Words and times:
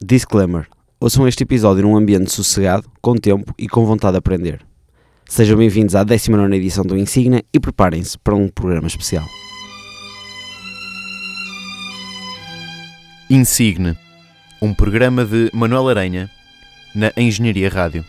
Disclaimer: 0.00 0.68
ouçam 1.00 1.26
este 1.26 1.42
episódio 1.42 1.82
num 1.82 1.96
ambiente 1.96 2.30
sossegado, 2.30 2.88
com 3.02 3.16
tempo 3.16 3.52
e 3.58 3.66
com 3.66 3.84
vontade 3.84 4.12
de 4.12 4.18
aprender. 4.18 4.64
Sejam 5.28 5.58
bem-vindos 5.58 5.96
à 5.96 6.04
19 6.04 6.54
edição 6.54 6.84
do 6.84 6.96
Insignia 6.96 7.44
e 7.52 7.58
preparem-se 7.58 8.16
para 8.16 8.36
um 8.36 8.48
programa 8.48 8.86
especial. 8.86 9.26
Insigne, 13.28 13.98
um 14.62 14.72
programa 14.72 15.24
de 15.24 15.50
Manuel 15.52 15.88
Aranha 15.88 16.30
na 16.94 17.12
Engenharia 17.16 17.68
Rádio. 17.68 18.04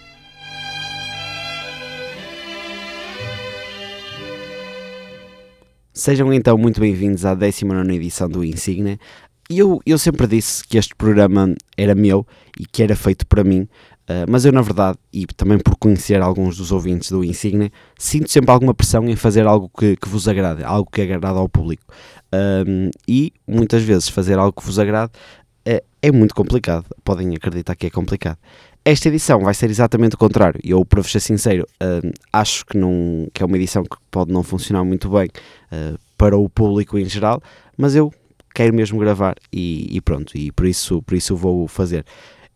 Sejam 5.92 6.32
então 6.32 6.58
muito 6.58 6.80
bem-vindos 6.80 7.26
à 7.26 7.34
19 7.34 7.96
edição 7.96 8.30
do 8.30 8.46
Insignia. 8.46 8.98
Eu, 9.52 9.82
eu 9.84 9.98
sempre 9.98 10.28
disse 10.28 10.64
que 10.64 10.78
este 10.78 10.94
programa 10.94 11.56
era 11.76 11.96
meu 11.96 12.24
e 12.60 12.68
que 12.68 12.84
era 12.84 12.96
feito 12.96 13.26
para 13.26 13.44
mim, 13.44 13.62
uh, 13.62 14.30
mas 14.30 14.46
eu, 14.46 14.52
na 14.52 14.62
verdade, 14.62 15.00
e 15.12 15.26
também 15.26 15.58
por 15.58 15.76
conhecer 15.76 16.22
alguns 16.22 16.58
dos 16.58 16.72
ouvintes 16.72 17.10
do 17.10 17.24
Insignia, 17.24 17.72
sinto 17.98 18.30
sempre 18.30 18.52
alguma 18.52 18.76
pressão 18.76 19.10
em 19.10 19.16
fazer 19.16 19.48
algo 19.48 19.68
que, 19.76 19.96
que 19.96 20.08
vos 20.08 20.28
agrade, 20.28 20.64
algo 20.64 20.88
que 20.92 21.02
agrade 21.02 21.26
ao 21.26 21.50
público. 21.50 21.84
Um, 22.32 22.92
e 23.08 23.34
muitas 23.48 23.82
vezes 23.82 24.08
fazer 24.08 24.38
algo 24.38 24.54
que 24.54 24.64
vos 24.64 24.78
agrade 24.78 25.14
é, 25.66 25.84
é 26.00 26.12
muito 26.12 26.36
complicado, 26.36 26.86
podem 27.04 27.36
acreditar 27.36 27.76
que 27.76 27.88
é 27.88 27.90
complicado. 27.90 28.38
Esta 28.86 29.08
edição 29.08 29.40
vai 29.40 29.56
ser 29.56 29.72
exatamente 29.72 30.14
o 30.14 30.20
contrário. 30.20 30.62
Eu, 30.64 30.86
para 30.86 31.02
vos 31.02 31.12
ser 31.12 31.22
sincero, 31.22 31.66
uh, 31.82 32.12
acho 32.32 32.64
que, 32.68 32.78
não, 32.78 33.28
que 33.34 33.42
é 33.42 33.46
uma 33.48 33.58
edição 33.58 33.82
que 33.84 33.98
pode 34.12 34.32
não 34.32 34.44
funcionar 34.44 34.84
muito 34.84 35.10
bem 35.10 35.28
uh, 35.72 35.98
para 36.16 36.38
o 36.38 36.48
público 36.48 37.00
em 37.00 37.06
geral, 37.06 37.42
mas 37.76 37.96
eu 37.96 38.14
quero 38.60 38.74
mesmo 38.74 39.00
gravar 39.00 39.36
e, 39.54 39.88
e, 39.90 40.02
pronto, 40.02 40.38
e 40.38 40.52
por 40.52 40.66
isso, 40.66 41.02
por 41.04 41.16
isso 41.16 41.34
vou 41.34 41.66
fazer. 41.66 42.04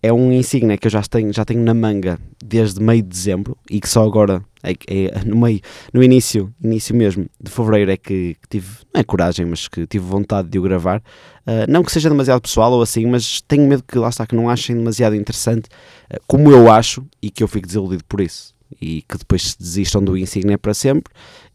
É 0.01 0.11
um 0.11 0.33
insígnia 0.33 0.77
que 0.77 0.87
eu 0.87 0.91
já 0.91 1.01
tenho, 1.01 1.31
já 1.31 1.45
tenho 1.45 1.63
na 1.63 1.73
manga 1.73 2.19
desde 2.43 2.83
meio 2.83 3.01
de 3.01 3.07
dezembro 3.07 3.57
e 3.71 3.79
que 3.79 3.87
só 3.87 4.03
agora, 4.03 4.43
é, 4.61 4.73
é, 4.85 5.23
no 5.23 5.37
meio, 5.37 5.61
no 5.93 6.03
início, 6.03 6.53
início 6.61 6.93
mesmo 6.93 7.25
de 7.41 7.49
fevereiro 7.49 7.89
é 7.89 7.95
que, 7.95 8.35
que 8.41 8.49
tive, 8.49 8.79
não 8.93 8.99
é 8.99 9.03
coragem, 9.05 9.45
mas 9.45 9.69
que 9.69 9.87
tive 9.87 10.03
vontade 10.03 10.49
de 10.49 10.59
o 10.59 10.61
gravar. 10.61 11.01
Uh, 11.47 11.71
não 11.71 11.81
que 11.81 11.89
seja 11.89 12.09
demasiado 12.09 12.41
pessoal 12.41 12.73
ou 12.73 12.81
assim, 12.81 13.05
mas 13.05 13.39
tenho 13.39 13.65
medo 13.65 13.81
que 13.87 13.97
lá 13.97 14.09
está, 14.09 14.27
que 14.27 14.35
não 14.35 14.49
achem 14.49 14.75
demasiado 14.75 15.15
interessante 15.15 15.69
uh, 16.13 16.19
como 16.27 16.51
eu 16.51 16.69
acho 16.69 17.01
e 17.21 17.31
que 17.31 17.41
eu 17.41 17.47
fique 17.47 17.67
desiludido 17.67 18.03
por 18.03 18.19
isso 18.19 18.53
e 18.81 19.03
que 19.03 19.17
depois 19.17 19.55
desistam 19.55 20.03
do 20.03 20.17
Insignia 20.17 20.57
para 20.57 20.73
sempre 20.73 21.13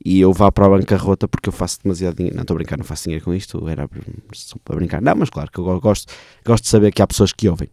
e 0.09 0.21
eu 0.21 0.33
vá 0.33 0.51
para 0.51 0.65
a 0.65 0.71
bancarrota 0.71 1.29
porque 1.29 1.51
eu 1.51 1.53
faço 1.53 1.81
demasiado 1.83 2.17
dinheiro. 2.17 2.35
Não 2.35 2.43
estou 2.43 2.55
a 2.55 2.59
brincar, 2.59 2.79
não 2.79 2.85
faço 2.85 3.05
dinheiro 3.05 3.23
com 3.23 3.35
isto, 3.35 3.69
era 3.69 3.87
para 4.65 4.77
brincar. 4.77 5.03
Não, 5.03 5.15
mas 5.15 5.29
claro 5.29 5.51
que 5.53 5.59
eu 5.59 5.81
gosto, 5.81 6.11
gosto 6.47 6.65
de 6.65 6.71
saber 6.71 6.93
que 6.93 7.03
há 7.03 7.07
pessoas 7.07 7.31
que 7.31 7.47
ouvem. 7.47 7.69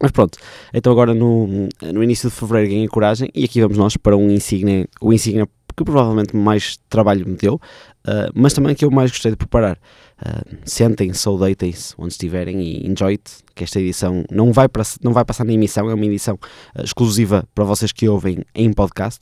Mas 0.00 0.12
pronto, 0.12 0.38
então 0.72 0.92
agora 0.92 1.12
no, 1.12 1.68
no 1.92 2.04
início 2.04 2.30
de 2.30 2.36
fevereiro 2.36 2.70
ganhei 2.70 2.86
coragem 2.86 3.30
e 3.34 3.44
aqui 3.44 3.60
vamos 3.60 3.78
nós 3.78 3.96
para 3.96 4.16
um 4.16 4.30
Insignia, 4.30 4.86
o 5.00 5.12
Insignia 5.12 5.48
que 5.76 5.84
provavelmente 5.84 6.34
mais 6.36 6.78
trabalho 6.88 7.26
me 7.28 7.34
deu, 7.34 7.54
uh, 7.56 8.30
mas 8.32 8.52
também 8.52 8.74
que 8.74 8.84
eu 8.84 8.90
mais 8.90 9.10
gostei 9.10 9.32
de 9.32 9.36
preparar. 9.36 9.78
Uh, 10.18 10.56
Sentem-se 10.64 11.28
ou 11.28 11.38
deitem-se 11.38 11.94
onde 11.98 12.12
estiverem 12.12 12.62
e 12.62 12.86
enjoy 12.86 13.12
it, 13.12 13.30
que 13.54 13.64
esta 13.64 13.80
edição 13.80 14.24
não 14.30 14.52
vai, 14.52 14.68
para, 14.68 14.84
não 15.02 15.12
vai 15.12 15.24
passar 15.24 15.44
na 15.44 15.52
emissão, 15.52 15.90
é 15.90 15.94
uma 15.94 16.06
edição 16.06 16.36
uh, 16.78 16.82
exclusiva 16.82 17.46
para 17.54 17.64
vocês 17.64 17.92
que 17.92 18.08
ouvem 18.08 18.42
em 18.54 18.72
podcast. 18.72 19.20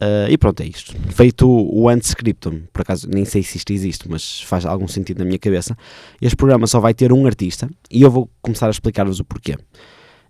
Uh, 0.00 0.30
e 0.30 0.38
pronto, 0.38 0.62
é 0.62 0.66
isto. 0.66 0.94
Feito 1.10 1.48
o 1.48 1.90
Unscriptum, 1.90 2.62
por 2.72 2.82
acaso 2.82 3.08
nem 3.10 3.24
sei 3.24 3.42
se 3.42 3.56
isto 3.56 3.72
existe, 3.72 4.08
mas 4.08 4.40
faz 4.42 4.64
algum 4.64 4.86
sentido 4.86 5.18
na 5.18 5.24
minha 5.24 5.38
cabeça. 5.38 5.76
Este 6.22 6.36
programa 6.36 6.66
só 6.66 6.78
vai 6.78 6.94
ter 6.94 7.12
um 7.12 7.26
artista 7.26 7.68
e 7.90 8.02
eu 8.02 8.10
vou 8.10 8.30
começar 8.40 8.68
a 8.68 8.70
explicar-vos 8.70 9.18
o 9.18 9.24
porquê. 9.24 9.56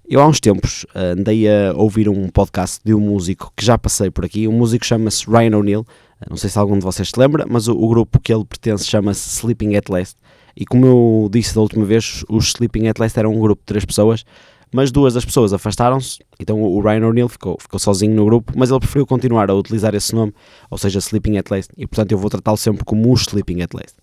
Eu 0.09 0.23
há 0.23 0.27
uns 0.27 0.41
tempos 0.41 0.87
andei 0.95 1.47
a 1.47 1.75
ouvir 1.75 2.09
um 2.09 2.31
podcast 2.31 2.81
de 2.83 2.95
um 2.95 3.01
músico 3.01 3.53
que 3.55 3.63
já 3.63 3.77
passei 3.77 4.11
por 4.11 4.25
aqui. 4.25 4.49
O 4.49 4.53
músico 4.53 4.87
chama-se 4.87 5.31
Ryan 5.31 5.59
O'Neill. 5.59 5.87
Não 6.31 6.37
sei 6.39 6.49
se 6.49 6.59
algum 6.59 6.79
de 6.79 6.85
vocês 6.85 7.11
se 7.11 7.21
lembra, 7.21 7.45
mas 7.47 7.69
o, 7.69 7.77
o 7.77 7.89
grupo 7.91 8.19
que 8.19 8.33
ele 8.33 8.45
pertence 8.47 8.87
chama-se 8.87 9.29
Sleeping 9.29 9.77
at 9.77 9.91
Last. 9.91 10.17
E 10.57 10.65
como 10.65 10.87
eu 10.87 11.29
disse 11.31 11.55
da 11.55 11.61
última 11.61 11.85
vez, 11.85 12.25
os 12.27 12.49
Sleeping 12.49 12.89
at 12.89 12.99
Last 12.99 13.19
eram 13.19 13.35
um 13.35 13.39
grupo 13.39 13.61
de 13.61 13.67
três 13.67 13.85
pessoas, 13.85 14.25
mas 14.73 14.91
duas 14.91 15.15
das 15.15 15.25
pessoas 15.25 15.53
afastaram-se. 15.53 16.19
Então 16.39 16.63
o 16.63 16.81
Ryan 16.81 17.09
O'Neill 17.09 17.29
ficou, 17.29 17.57
ficou 17.61 17.79
sozinho 17.79 18.15
no 18.15 18.25
grupo, 18.25 18.53
mas 18.57 18.71
ele 18.71 18.81
preferiu 18.81 19.07
continuar 19.07 19.51
a 19.51 19.55
utilizar 19.55 19.95
esse 19.95 20.15
nome, 20.15 20.33
ou 20.71 20.79
seja, 20.79 20.99
Sleeping 20.99 21.39
at 21.39 21.51
Last. 21.51 21.73
E 21.77 21.87
portanto 21.87 22.13
eu 22.13 22.19
vou 22.19 22.31
tratá-lo 22.31 22.57
sempre 22.57 22.85
como 22.85 23.13
os 23.13 23.23
Sleeping 23.23 23.63
at 23.63 23.73
Last. 23.75 23.97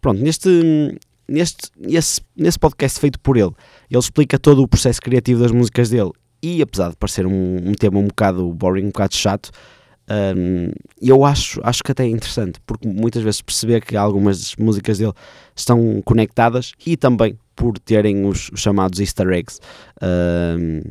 Pronto, 0.00 0.20
neste, 0.20 0.98
neste, 1.28 1.70
nesse, 1.78 2.20
nesse 2.36 2.58
podcast 2.58 2.98
feito 2.98 3.18
por 3.20 3.36
ele, 3.36 3.52
ele 3.90 3.98
explica 3.98 4.38
todo 4.38 4.62
o 4.62 4.68
processo 4.68 5.00
criativo 5.00 5.42
das 5.42 5.52
músicas 5.52 5.90
dele 5.90 6.12
e 6.42 6.60
apesar 6.60 6.90
de 6.90 6.96
parecer 6.96 7.24
um, 7.24 7.56
um 7.68 7.72
tema 7.72 7.98
um 8.00 8.08
bocado 8.08 8.52
boring, 8.52 8.84
um 8.84 8.88
bocado 8.88 9.14
chato, 9.14 9.50
um, 10.08 10.70
eu 11.00 11.24
acho, 11.24 11.60
acho 11.62 11.82
que 11.82 11.92
até 11.92 12.04
é 12.04 12.08
interessante, 12.08 12.60
porque 12.66 12.88
muitas 12.88 13.22
vezes 13.22 13.40
perceber 13.40 13.84
que 13.84 13.96
algumas 13.96 14.54
músicas 14.56 14.98
dele 14.98 15.12
estão 15.54 16.02
conectadas 16.04 16.72
e 16.84 16.96
também 16.96 17.38
por 17.54 17.78
terem 17.78 18.24
os, 18.26 18.50
os 18.52 18.60
chamados 18.60 19.00
easter 19.00 19.28
eggs, 19.28 19.60
um, 20.02 20.82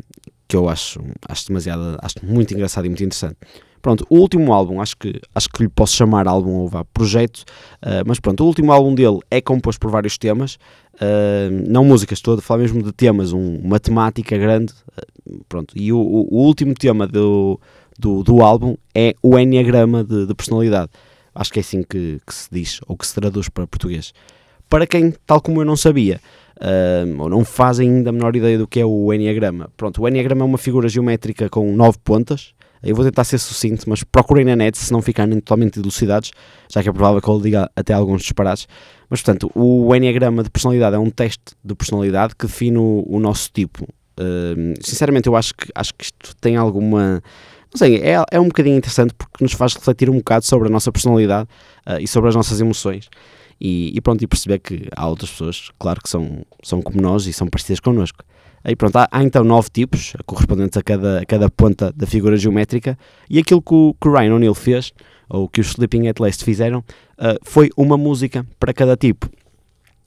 que 0.48 0.56
eu 0.56 0.70
acho, 0.70 1.00
acho 1.28 1.48
demasiado, 1.48 1.98
acho 2.02 2.16
muito 2.24 2.54
engraçado 2.54 2.86
e 2.86 2.90
muito 2.90 3.04
interessante. 3.04 3.38
Pronto, 3.82 4.06
o 4.10 4.18
último 4.18 4.54
álbum, 4.54 4.80
acho 4.80 4.96
que, 4.96 5.20
acho 5.34 5.50
que 5.50 5.64
lhe 5.64 5.70
posso 5.70 5.96
chamar 5.96 6.28
álbum 6.28 6.52
ou 6.52 6.68
vá, 6.68 6.86
projeto, 6.86 7.40
uh, 7.82 8.06
mas 8.06 8.20
pronto, 8.20 8.44
o 8.44 8.48
último 8.48 8.72
álbum 8.72 8.94
dele 8.94 9.18
é 9.32 9.42
composto 9.42 9.80
por 9.80 9.90
vários 9.90 10.20
temas, 10.20 10.60
uh, 10.96 11.68
não 11.68 11.84
músicas, 11.84 12.20
estou 12.20 12.36
a 12.36 12.42
falar 12.42 12.62
mesmo 12.62 12.84
de 12.84 12.92
temas, 12.92 13.34
um, 13.34 13.56
uma 13.56 13.80
temática 13.80 14.38
grande, 14.38 14.72
uh, 15.28 15.44
pronto, 15.50 15.74
e 15.76 15.92
o, 15.92 15.98
o, 15.98 16.44
último 16.46 16.76
tema 16.76 17.08
do, 17.08 17.60
do, 18.02 18.24
do 18.24 18.42
álbum 18.42 18.76
é 18.96 19.14
o 19.22 19.38
Enneagrama 19.38 20.04
de, 20.04 20.26
de 20.26 20.34
personalidade, 20.34 20.90
acho 21.36 21.54
que 21.54 21.60
é 21.60 21.62
assim 21.62 21.84
que, 21.84 22.20
que, 22.26 22.34
se 22.34 22.50
diz, 22.52 22.80
ou 22.88 22.98
que 22.98 23.06
se 23.06 23.14
traduz 23.14 23.48
para 23.48 23.68
português. 23.68 24.12
Para 24.68 24.88
quem, 24.88 25.14
tal 25.26 25.40
como 25.40 25.62
eu 25.62 25.66
não 25.66 25.76
sabia, 25.76 26.20
ou 27.20 27.30
não 27.30 27.46
fazem 27.46 27.90
ainda 27.90 28.10
a 28.10 28.14
menor 28.14 28.36
ideia 28.36 28.58
do 28.58 28.68
que 28.68 28.80
é 28.80 28.86
o 28.86 29.14
Enneagrama, 29.14 29.70
pronto, 29.78 30.02
o 30.02 30.08
Enneagrama 30.08 30.42
é 30.42 30.46
uma 30.46 30.58
figura 30.58 30.90
geométrica 30.90 31.50
com 31.50 31.72
nove 31.76 31.98
pontas, 32.04 32.54
eu 32.84 32.96
vou 32.96 33.06
tentar 33.06 33.24
ser 33.24 33.38
sucinto, 33.38 33.88
mas 33.88 34.04
procurem 34.04 34.44
na 34.44 34.56
net 34.56 34.76
se 34.76 34.92
não 34.92 35.02
ficarem 35.02 35.40
totalmente 35.40 35.78
elucidados, 35.78 36.32
já 36.68 36.82
que 36.82 36.90
é 36.90 36.92
provável 36.92 37.22
que 37.22 37.28
eu 37.28 37.40
diga 37.40 37.70
até 37.76 37.94
alguns 37.94 38.24
disparados. 38.24 38.68
Mas, 39.08 39.22
portanto, 39.22 39.52
o 39.54 39.96
Enneagrama 39.96 40.42
de 40.42 40.50
personalidade 40.50 40.96
é 40.96 41.00
um 41.00 41.12
teste 41.12 41.54
de 41.64 41.76
personalidade 41.76 42.36
que 42.36 42.48
define 42.48 42.78
o, 42.78 43.06
o 43.08 43.20
nosso 43.20 43.52
tipo. 43.54 43.84
Uh, 43.84 44.74
sinceramente, 44.82 45.28
eu 45.28 45.36
acho 45.36 45.54
que, 45.54 45.70
acho 45.76 45.94
que 45.94 46.06
isto 46.06 46.36
tem 46.42 46.56
alguma. 46.56 47.22
Não 47.74 47.78
sei, 47.78 47.98
é, 47.98 48.22
é 48.30 48.40
um 48.40 48.48
bocadinho 48.48 48.78
interessante 48.78 49.14
porque 49.14 49.44
nos 49.44 49.54
faz 49.54 49.74
refletir 49.74 50.10
um 50.10 50.18
bocado 50.18 50.46
sobre 50.46 50.68
a 50.68 50.72
nossa 50.72 50.92
personalidade 50.92 51.48
uh, 51.88 52.00
e 52.00 52.08
sobre 52.08 52.30
as 52.30 52.36
nossas 52.36 52.60
emoções. 52.60 53.10
E, 53.60 53.96
e, 53.96 54.02
pronto, 54.02 54.22
e 54.24 54.28
perceber 54.28 54.60
que 54.60 54.88
há 54.96 55.08
outras 55.08 55.30
pessoas, 55.30 55.70
claro 55.80 56.02
que 56.02 56.10
são, 56.10 56.44
são 56.64 56.82
como 56.82 57.00
nós 57.02 57.28
e 57.28 57.34
são 57.34 57.48
parecidas 57.48 57.80
connosco. 57.80 58.24
Aí 58.64 58.76
pronto, 58.76 58.96
há, 58.98 59.08
há, 59.12 59.24
então 59.24 59.44
nove 59.44 59.70
tipos, 59.72 60.14
correspondentes 60.26 60.78
a 60.78 60.84
cada, 60.84 61.22
a 61.22 61.26
cada 61.26 61.50
ponta 61.50 61.94
da 61.96 62.06
figura 62.06 62.38
geométrica, 62.38 62.98
e 63.30 63.40
aquilo 63.40 63.62
que 63.62 63.74
o, 63.74 63.96
que 64.00 64.08
o 64.08 64.12
Ryan 64.12 64.36
O'Neill 64.36 64.54
fez, 64.54 64.94
ou 65.30 65.48
que 65.48 65.62
os 65.62 65.68
Sleeping 65.68 66.08
at 66.08 66.20
Last 66.20 66.44
fizeram, 66.44 66.80
uh, 66.80 67.40
foi 67.44 67.70
uma 67.78 67.98
música 67.98 68.46
para 68.60 68.74
cada 68.74 68.98
tipo. 68.98 69.30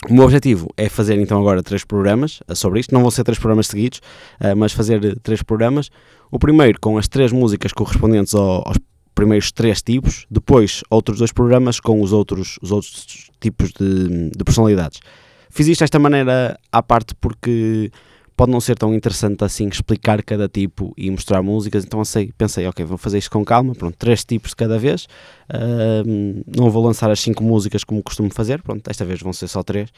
O 0.09 0.13
meu 0.13 0.25
objetivo 0.25 0.69
é 0.77 0.89
fazer 0.89 1.19
então 1.19 1.41
agora 1.41 1.63
três 1.63 1.85
programas 1.85 2.41
uh, 2.49 2.55
sobre 2.55 2.81
isto, 2.81 2.93
não 2.93 3.01
vão 3.01 3.11
ser 3.11 3.25
três 3.25 3.39
programas 3.39 3.69
seguidos, 3.69 4.01
uh, 4.41 4.57
mas 4.57 4.73
fazer 4.73 5.19
três 5.21 5.43
programas. 5.43 5.91
O 6.31 6.39
primeiro 6.39 6.79
com 6.81 6.99
as 6.99 7.09
três 7.09 7.33
músicas 7.33 7.73
correspondentes 7.73 8.35
ao, 8.35 8.67
aos 8.69 8.79
primeiros 9.15 9.53
três 9.53 9.81
tipos, 9.81 10.27
depois 10.31 10.83
outros 10.91 11.19
dois 11.19 11.33
programas 11.33 11.81
com 11.81 12.03
os 12.03 12.13
outros, 12.13 12.59
os 12.61 12.73
outros 12.73 13.31
tipos 13.41 13.71
de, 13.73 14.31
de 14.31 14.45
personalidades. 14.45 15.01
Fiz 15.49 15.69
isto 15.69 15.81
desta 15.81 15.99
maneira 15.99 16.59
à 16.73 16.83
parte 16.83 17.15
porque 17.15 17.91
pode 18.37 18.51
não 18.51 18.61
ser 18.61 18.77
tão 18.77 18.95
interessante 18.95 19.45
assim 19.45 19.69
explicar 19.69 20.23
cada 20.23 20.49
tipo 20.49 20.93
e 20.97 21.11
mostrar 21.11 21.43
músicas, 21.43 21.85
então 21.85 22.01
pensei, 22.01 22.33
pensei 22.37 22.67
ok, 22.67 22.85
vou 22.85 22.99
fazer 22.99 23.19
isto 23.19 23.31
com 23.31 23.45
calma, 23.45 23.75
pronto, 23.75 23.97
três 23.97 24.25
tipos 24.25 24.51
de 24.51 24.57
cada 24.57 24.79
vez, 24.79 25.05
uh, 25.51 26.45
não 26.57 26.71
vou 26.71 26.85
lançar 26.85 27.11
as 27.11 27.21
cinco 27.21 27.43
músicas 27.43 27.85
como 27.85 28.03
costumo 28.03 28.33
fazer, 28.33 28.63
pronto, 28.63 28.83
desta 28.85 29.05
vez 29.05 29.21
vão 29.21 29.33
ser 29.33 29.49
só 29.49 29.63
três, 29.63 29.91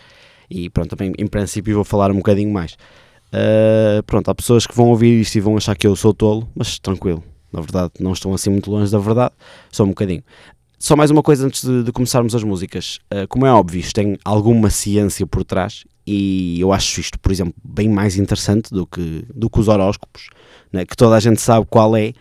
e 0.50 0.69
pronto, 0.70 0.94
também 0.94 1.12
em 1.19 1.26
princípio 1.26 1.75
vou 1.75 1.84
falar 1.84 2.11
um 2.11 2.16
bocadinho 2.16 2.52
mais. 2.52 2.76
Uh, 3.32 4.02
pronto, 4.06 4.31
há 4.31 4.34
pessoas 4.34 4.66
que 4.66 4.76
vão 4.76 4.88
ouvir 4.88 5.20
isto 5.20 5.34
e 5.37 5.40
vão 5.40 5.56
achar 5.56 5.75
que 5.75 5.87
eu 5.87 5.96
sou 5.96 6.14
tolo, 6.14 6.49
mas 6.55 6.78
tranquilo, 6.78 7.25
na 7.52 7.61
verdade 7.61 7.93
não 8.00 8.12
estão 8.12 8.32
assim 8.34 8.50
muito 8.50 8.70
longe 8.70 8.93
da 8.93 8.99
verdade, 8.99 9.34
só 9.72 9.84
um 9.84 9.88
bocadinho. 9.88 10.22
Só 10.78 10.94
mais 10.94 11.11
uma 11.11 11.23
coisa 11.23 11.46
antes 11.46 11.64
de, 11.64 11.84
de 11.84 11.93
começarmos 11.93 12.34
as 12.34 12.43
músicas. 12.43 12.99
Uh, 13.12 13.26
como 13.28 13.46
é 13.46 13.52
óbvio, 13.52 13.81
isto 13.81 13.94
tem 13.94 14.19
alguma 14.25 14.69
ciência 14.69 15.26
por 15.26 15.43
trás 15.43 15.84
e 16.06 16.61
eu 16.61 16.73
acho 16.73 17.00
isto, 17.00 17.19
por 17.19 17.32
exemplo, 17.32 17.55
bem 17.64 17.88
mais 17.88 18.17
interessante 18.17 18.70
do 18.70 18.87
que, 18.87 19.25
do 19.34 19.49
que 19.49 19.58
os 19.58 19.69
horóscopos, 19.69 20.28
né? 20.73 20.84
que 20.84 20.96
toda 20.96 21.17
a 21.17 21.20
gente 21.20 21.40
sabe 21.40 21.67
qual 21.69 21.96
é, 21.96 22.12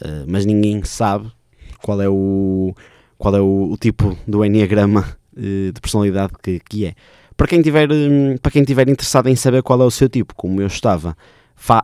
uh, 0.00 0.24
mas 0.28 0.44
ninguém 0.44 0.84
sabe 0.84 1.32
qual 1.82 2.00
é 2.02 2.08
o, 2.08 2.74
qual 3.16 3.34
é 3.34 3.40
o, 3.40 3.70
o 3.72 3.76
tipo 3.78 4.16
do 4.28 4.44
enneagrama 4.44 5.16
uh, 5.36 5.72
de 5.72 5.80
personalidade 5.80 6.34
que, 6.42 6.60
que 6.60 6.86
é. 6.86 6.94
Para 7.34 7.46
quem 7.46 7.62
tiver, 7.62 7.90
hum, 7.90 8.36
para 8.40 8.52
quem 8.52 8.62
tiver 8.62 8.88
interessado 8.88 9.28
em 9.28 9.34
saber 9.34 9.62
qual 9.62 9.80
é 9.80 9.84
o 9.84 9.90
seu 9.90 10.08
tipo, 10.08 10.34
como 10.36 10.60
eu 10.60 10.66
estava, 10.66 11.16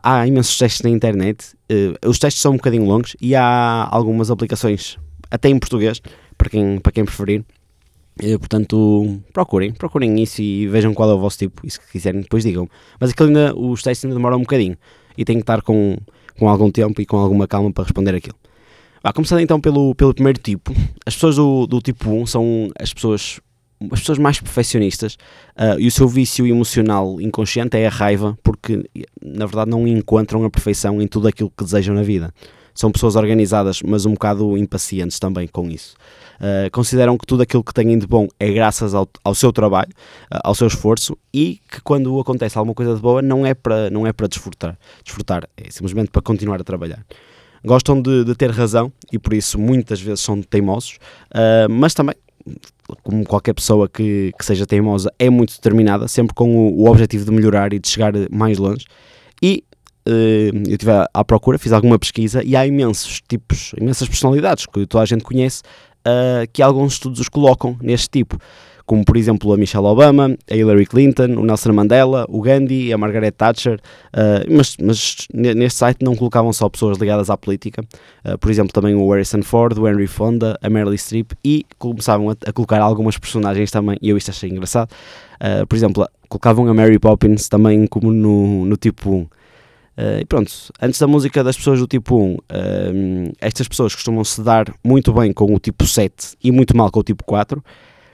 há 0.02 0.26
imensos 0.26 0.56
testes 0.58 0.82
na 0.82 0.90
internet. 0.90 1.56
Uh, 1.72 2.08
os 2.08 2.18
testes 2.18 2.42
são 2.42 2.52
um 2.52 2.56
bocadinho 2.56 2.84
longos 2.84 3.16
e 3.20 3.34
há 3.34 3.88
algumas 3.90 4.30
aplicações, 4.30 4.98
até 5.30 5.48
em 5.48 5.58
português, 5.58 6.00
para 6.36 6.48
quem, 6.48 6.78
para 6.78 6.92
quem 6.92 7.04
preferir. 7.04 7.44
Uh, 8.22 8.38
portanto, 8.38 9.20
procurem, 9.32 9.72
procurem 9.72 10.20
isso 10.20 10.42
e 10.42 10.66
vejam 10.66 10.92
qual 10.92 11.10
é 11.10 11.14
o 11.14 11.18
vosso 11.18 11.38
tipo. 11.38 11.66
E 11.66 11.70
se 11.70 11.80
quiserem, 11.80 12.20
depois 12.20 12.42
digam. 12.42 12.68
Mas 13.00 13.10
aquilo 13.10 13.28
ainda, 13.28 13.54
os 13.56 13.82
testes 13.82 14.04
ainda 14.04 14.16
demoram 14.16 14.38
um 14.38 14.42
bocadinho 14.42 14.76
e 15.16 15.24
tem 15.24 15.36
que 15.36 15.42
estar 15.42 15.62
com, 15.62 15.96
com 16.38 16.48
algum 16.48 16.70
tempo 16.70 17.00
e 17.00 17.06
com 17.06 17.16
alguma 17.16 17.46
calma 17.46 17.72
para 17.72 17.84
responder 17.84 18.14
aquilo. 18.14 18.36
Ah, 19.02 19.12
começando 19.12 19.40
então 19.40 19.60
pelo, 19.60 19.94
pelo 19.94 20.12
primeiro 20.12 20.40
tipo, 20.40 20.74
as 21.06 21.14
pessoas 21.14 21.36
do, 21.36 21.66
do 21.66 21.80
tipo 21.80 22.10
1 22.10 22.26
são 22.26 22.70
as 22.78 22.92
pessoas 22.92 23.40
as 23.92 24.00
pessoas 24.00 24.18
mais 24.18 24.40
perfeccionistas 24.40 25.14
uh, 25.56 25.78
e 25.78 25.86
o 25.86 25.90
seu 25.90 26.08
vício 26.08 26.44
emocional 26.46 27.20
inconsciente 27.20 27.76
é 27.76 27.86
a 27.86 27.90
raiva, 27.90 28.36
porque 28.42 28.84
na 29.22 29.46
verdade 29.46 29.70
não 29.70 29.86
encontram 29.86 30.44
a 30.44 30.50
perfeição 30.50 31.00
em 31.00 31.06
tudo 31.06 31.28
aquilo 31.28 31.48
que 31.56 31.62
desejam 31.62 31.94
na 31.94 32.02
vida. 32.02 32.34
São 32.78 32.92
pessoas 32.92 33.16
organizadas, 33.16 33.82
mas 33.82 34.06
um 34.06 34.12
bocado 34.12 34.56
impacientes 34.56 35.18
também 35.18 35.48
com 35.48 35.68
isso. 35.68 35.96
Uh, 36.36 36.70
consideram 36.70 37.18
que 37.18 37.26
tudo 37.26 37.42
aquilo 37.42 37.64
que 37.64 37.74
têm 37.74 37.98
de 37.98 38.06
bom 38.06 38.28
é 38.38 38.52
graças 38.52 38.94
ao, 38.94 39.08
ao 39.24 39.34
seu 39.34 39.52
trabalho, 39.52 39.90
uh, 40.32 40.38
ao 40.44 40.54
seu 40.54 40.68
esforço 40.68 41.18
e 41.34 41.60
que 41.68 41.80
quando 41.80 42.20
acontece 42.20 42.56
alguma 42.56 42.76
coisa 42.76 42.94
de 42.94 43.00
boa 43.00 43.20
não 43.20 43.44
é 43.44 43.52
para, 43.52 43.90
não 43.90 44.06
é 44.06 44.12
para 44.12 44.28
desfrutar, 44.28 44.78
desfrutar, 45.02 45.48
é 45.56 45.68
simplesmente 45.68 46.08
para 46.12 46.22
continuar 46.22 46.60
a 46.60 46.64
trabalhar 46.64 47.04
gostam 47.64 48.00
de, 48.00 48.24
de, 48.24 48.36
ter 48.36 48.52
razão 48.52 48.92
e 49.12 49.18
por 49.18 49.34
isso 49.34 49.58
muitas 49.58 50.00
vezes 50.00 50.20
são 50.20 50.40
teimosos, 50.40 51.00
uh, 51.32 51.68
mas 51.68 51.92
também 51.92 52.14
como 53.02 53.24
qualquer 53.24 53.54
pessoa 53.54 53.88
que, 53.88 54.32
que 54.38 54.44
seja 54.44 54.64
teimosa, 54.64 55.12
é 55.18 55.28
muito 55.28 55.54
determinada, 55.56 56.06
sempre 56.06 56.32
com 56.32 56.56
o, 56.56 56.82
o 56.82 56.88
objetivo 56.88 57.24
de 57.24 57.32
melhorar 57.32 57.72
e 57.72 57.80
de 57.80 57.88
chegar 57.88 58.12
mais 58.30 58.56
longe. 58.56 58.86
E 59.42 59.64
eu 60.04 60.62
estive 60.62 60.92
à, 61.12 61.24
procura, 61.24 61.58
fiz 61.58 61.72
alguma 61.72 61.98
pesquisa 61.98 62.42
e 62.42 62.56
há 62.56 62.66
imensos 62.66 63.20
tipos, 63.28 63.72
imensas 63.78 64.08
personalidades 64.08 64.66
que 64.66 64.86
toda 64.86 65.02
a 65.02 65.06
gente 65.06 65.22
conhece, 65.22 65.62
uh, 66.06 66.48
que 66.52 66.62
alguns 66.62 66.94
estudos 66.94 67.20
os 67.20 67.28
colocam 67.28 67.76
neste 67.80 68.08
tipo 68.08 68.38
como 68.86 69.04
por 69.04 69.18
exemplo 69.18 69.52
a 69.52 69.56
Michelle 69.58 69.84
Obama, 69.84 70.34
a 70.50 70.56
Hillary 70.56 70.86
Clinton, 70.86 71.34
o 71.36 71.44
Nelson 71.44 71.74
Mandela, 71.74 72.24
o 72.26 72.40
Gandhi, 72.40 72.90
a 72.90 72.96
Margaret 72.96 73.32
Thatcher, 73.32 73.78
uh, 74.14 74.50
mas, 74.50 74.78
mas, 74.80 75.28
neste 75.30 75.78
site 75.78 76.02
não 76.02 76.16
colocavam 76.16 76.50
só 76.54 76.70
pessoas 76.70 76.96
ligadas 76.96 77.28
à 77.28 77.36
política, 77.36 77.84
por 78.40 78.50
exemplo 78.50 78.72
também 78.72 78.94
o 78.94 79.10
Harrison 79.10 79.42
Ford, 79.42 79.76
o 79.76 79.86
Henry 79.86 80.06
Fonda, 80.06 80.58
a 80.62 80.70
Meryl 80.70 80.96
Streep 80.96 81.32
e 81.44 81.66
começavam 81.78 82.30
a, 82.30 82.36
a 82.46 82.50
colocar 82.50 82.80
algumas 82.80 83.18
personagens 83.18 83.70
também, 83.70 83.98
e 84.00 84.08
eu 84.08 84.16
isto 84.16 84.30
achei 84.30 84.48
engraçado, 84.48 84.88
por 85.68 85.76
exemplo, 85.76 86.08
colocavam 86.26 86.66
a 86.66 86.72
Mary 86.72 86.98
Poppins 86.98 87.46
também 87.46 87.86
como 87.86 88.10
no, 88.10 88.64
no 88.64 88.76
tipo 88.78 89.10
1. 89.10 89.26
Uh, 89.98 90.20
e 90.20 90.24
pronto, 90.24 90.52
antes 90.80 91.00
da 91.00 91.08
música 91.08 91.42
das 91.42 91.56
pessoas 91.56 91.80
do 91.80 91.86
tipo 91.88 92.16
1, 92.16 92.34
uh, 92.34 92.38
estas 93.40 93.66
pessoas 93.66 93.96
costumam 93.96 94.22
se 94.22 94.40
dar 94.40 94.72
muito 94.84 95.12
bem 95.12 95.32
com 95.32 95.52
o 95.52 95.58
tipo 95.58 95.84
7 95.84 96.36
e 96.40 96.52
muito 96.52 96.76
mal 96.76 96.88
com 96.88 97.00
o 97.00 97.02
tipo 97.02 97.24
4 97.24 97.60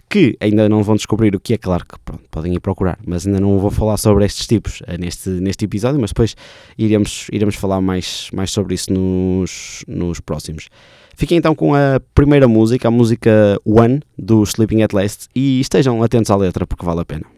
que 0.08 0.34
ainda 0.40 0.66
não 0.66 0.82
vão 0.82 0.96
descobrir 0.96 1.36
o 1.36 1.40
que 1.40 1.52
é, 1.52 1.58
claro 1.58 1.84
que 1.84 1.98
pronto, 2.02 2.22
podem 2.30 2.54
ir 2.54 2.60
procurar, 2.60 2.98
mas 3.04 3.26
ainda 3.26 3.38
não 3.38 3.58
vou 3.58 3.70
falar 3.70 3.98
sobre 3.98 4.24
estes 4.24 4.46
tipos 4.46 4.80
uh, 4.80 4.98
neste, 4.98 5.28
neste 5.28 5.66
episódio, 5.66 6.00
mas 6.00 6.08
depois 6.08 6.34
iremos, 6.78 7.26
iremos 7.30 7.54
falar 7.54 7.82
mais, 7.82 8.30
mais 8.32 8.50
sobre 8.50 8.74
isso 8.74 8.90
nos, 8.90 9.84
nos 9.86 10.20
próximos. 10.20 10.70
Fiquem 11.16 11.36
então 11.36 11.54
com 11.54 11.74
a 11.74 12.00
primeira 12.14 12.48
música, 12.48 12.88
a 12.88 12.90
música 12.90 13.60
One 13.62 14.00
do 14.16 14.42
Sleeping 14.42 14.82
at 14.82 14.94
Last, 14.94 15.28
e 15.34 15.60
estejam 15.60 16.02
atentos 16.02 16.30
à 16.30 16.36
letra 16.36 16.66
porque 16.66 16.86
vale 16.86 17.00
a 17.00 17.04
pena. 17.04 17.33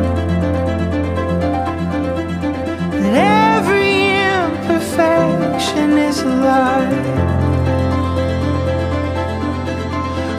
That 3.02 3.14
every 3.56 3.94
imperfection 4.34 5.98
is 5.98 6.20
a 6.22 6.28
lie, 6.28 6.90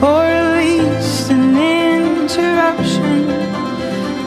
or 0.02 0.24
at 0.24 0.46
least 0.58 1.30
an 1.30 1.56
interruption. 1.56 3.26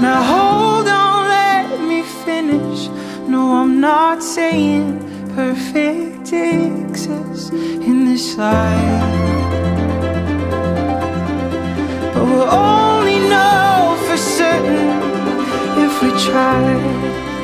Now 0.02 0.22
hold 0.24 0.88
on, 0.88 1.28
let 1.28 1.80
me 1.82 2.02
finish. 2.26 2.90
No, 3.28 3.42
I'm 3.62 3.80
not 3.80 4.24
saying 4.24 5.00
perfect 5.36 6.34
exists 6.34 7.50
in 7.52 8.06
this 8.06 8.38
life. 8.38 9.45
We'll 12.36 12.50
only 12.50 13.18
know 13.30 13.96
for 14.06 14.18
certain 14.18 14.90
if 15.86 16.02
we 16.02 16.10
try. 16.20 17.35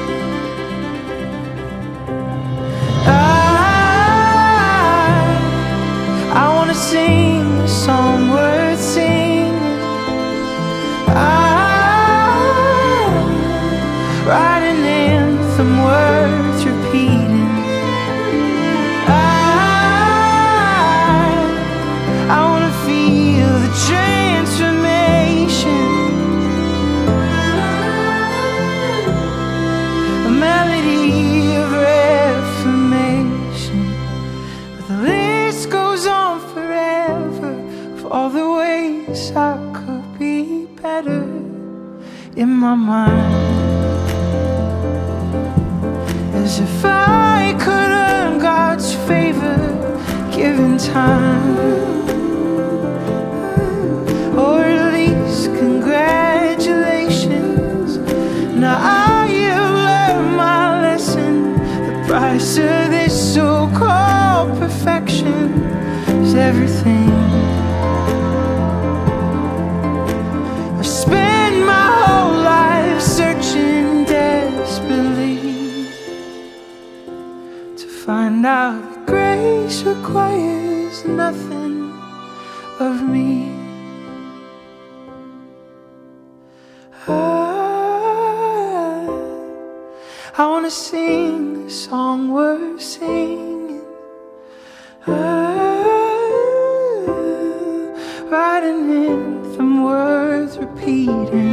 My 42.62 42.76
mind. 42.76 43.34
As 46.36 46.60
if 46.60 46.86
I 46.86 47.56
could 47.58 47.92
earn 48.08 48.38
God's 48.38 48.94
favor 49.08 49.58
given 50.32 50.78
time. 50.78 51.58
Or 54.38 54.62
at 54.62 54.94
least 54.94 55.46
congratulations. 55.58 57.98
Now 58.64 58.78
I 58.80 59.26
have 59.26 59.74
learned 59.90 60.38
my 60.38 60.82
lesson. 60.84 61.54
The 61.88 61.96
price 62.08 62.58
of 62.58 62.92
this 62.96 63.34
so 63.34 63.68
called 63.74 64.50
perfection 64.60 65.64
is 66.24 66.36
everything. 66.36 67.01
Requires 80.12 81.06
nothing 81.06 81.90
of 82.80 83.02
me. 83.02 83.50
I, 87.08 87.12
I 90.38 90.46
wanna 90.46 90.70
sing 90.70 91.64
a 91.68 91.70
song 91.70 92.34
we're 92.34 92.78
singing. 92.78 93.84
I, 95.08 95.10
write 98.30 98.64
an 98.64 98.90
anthem 98.92 99.84
worth 99.86 100.58
repeating. 100.58 101.51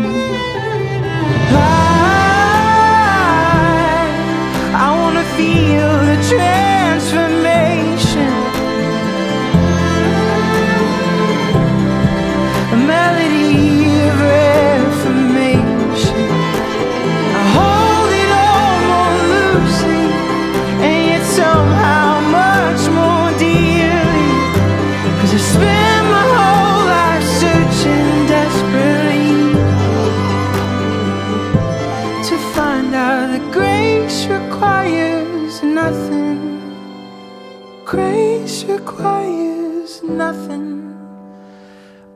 Grace 37.90 38.66
requires 38.66 40.02
nothing 40.02 40.92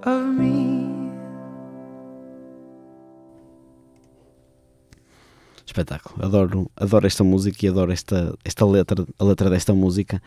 of 0.04 0.26
me. 0.38 0.86
Espetáculo. 5.66 6.22
Adoro, 6.22 6.70
adoro 6.76 7.06
esta 7.06 7.24
música 7.24 7.64
e 7.64 7.70
adoro 7.70 7.90
esta, 7.90 8.34
esta 8.44 8.66
letra, 8.66 9.06
a 9.18 9.24
letra 9.24 9.48
desta 9.48 9.72
música. 9.72 10.20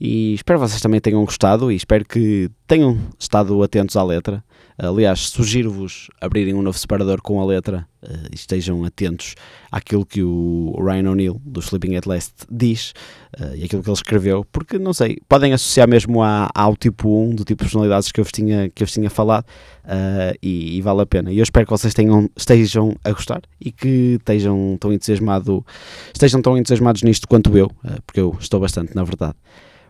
E 0.00 0.34
espero 0.34 0.58
que 0.58 0.66
vocês 0.66 0.80
também 0.80 1.00
tenham 1.00 1.24
gostado 1.24 1.70
e 1.70 1.76
espero 1.76 2.04
que 2.04 2.50
tenham 2.66 2.98
estado 3.16 3.62
atentos 3.62 3.96
à 3.96 4.02
letra. 4.02 4.42
Aliás, 4.78 5.28
sugiro-vos 5.28 6.08
abrirem 6.20 6.54
um 6.54 6.62
novo 6.62 6.78
separador 6.78 7.20
com 7.20 7.40
a 7.40 7.44
letra 7.44 7.86
uh, 8.02 8.28
e 8.32 8.34
estejam 8.34 8.84
atentos 8.84 9.34
àquilo 9.70 10.04
que 10.04 10.22
o 10.22 10.74
Ryan 10.82 11.10
O'Neill, 11.10 11.40
do 11.44 11.60
Sleeping 11.60 11.94
at 11.96 12.06
Last, 12.06 12.32
diz 12.50 12.92
uh, 13.38 13.54
e 13.54 13.64
aquilo 13.64 13.82
que 13.82 13.88
ele 13.88 13.96
escreveu, 13.96 14.46
porque 14.50 14.78
não 14.78 14.92
sei, 14.94 15.18
podem 15.28 15.52
associar 15.52 15.88
mesmo 15.88 16.22
à, 16.22 16.50
ao 16.54 16.74
tipo 16.74 17.08
1 17.08 17.30
do 17.34 17.44
tipo 17.44 17.62
de 17.62 17.68
personalidades 17.68 18.10
que 18.10 18.18
eu 18.18 18.24
vos 18.24 18.32
tinha, 18.32 18.70
que 18.70 18.82
eu 18.82 18.86
vos 18.86 18.94
tinha 18.94 19.10
falado 19.10 19.44
uh, 19.84 20.36
e, 20.42 20.78
e, 20.78 20.80
vale 20.80 21.02
a 21.02 21.06
pena. 21.06 21.30
E 21.30 21.38
eu 21.38 21.42
espero 21.42 21.66
que 21.66 21.70
vocês 21.70 21.92
tenham, 21.92 22.28
estejam 22.36 22.96
a 23.04 23.12
gostar 23.12 23.42
e 23.60 23.70
que 23.70 24.16
estejam 24.18 24.76
tão, 24.80 24.92
entusiasmado, 24.92 25.64
estejam 26.12 26.40
tão 26.40 26.56
entusiasmados 26.56 27.02
nisto 27.02 27.28
quanto 27.28 27.56
eu, 27.56 27.70
porque 28.06 28.20
eu 28.20 28.36
estou 28.40 28.58
bastante, 28.58 28.96
na 28.96 29.04
verdade. 29.04 29.34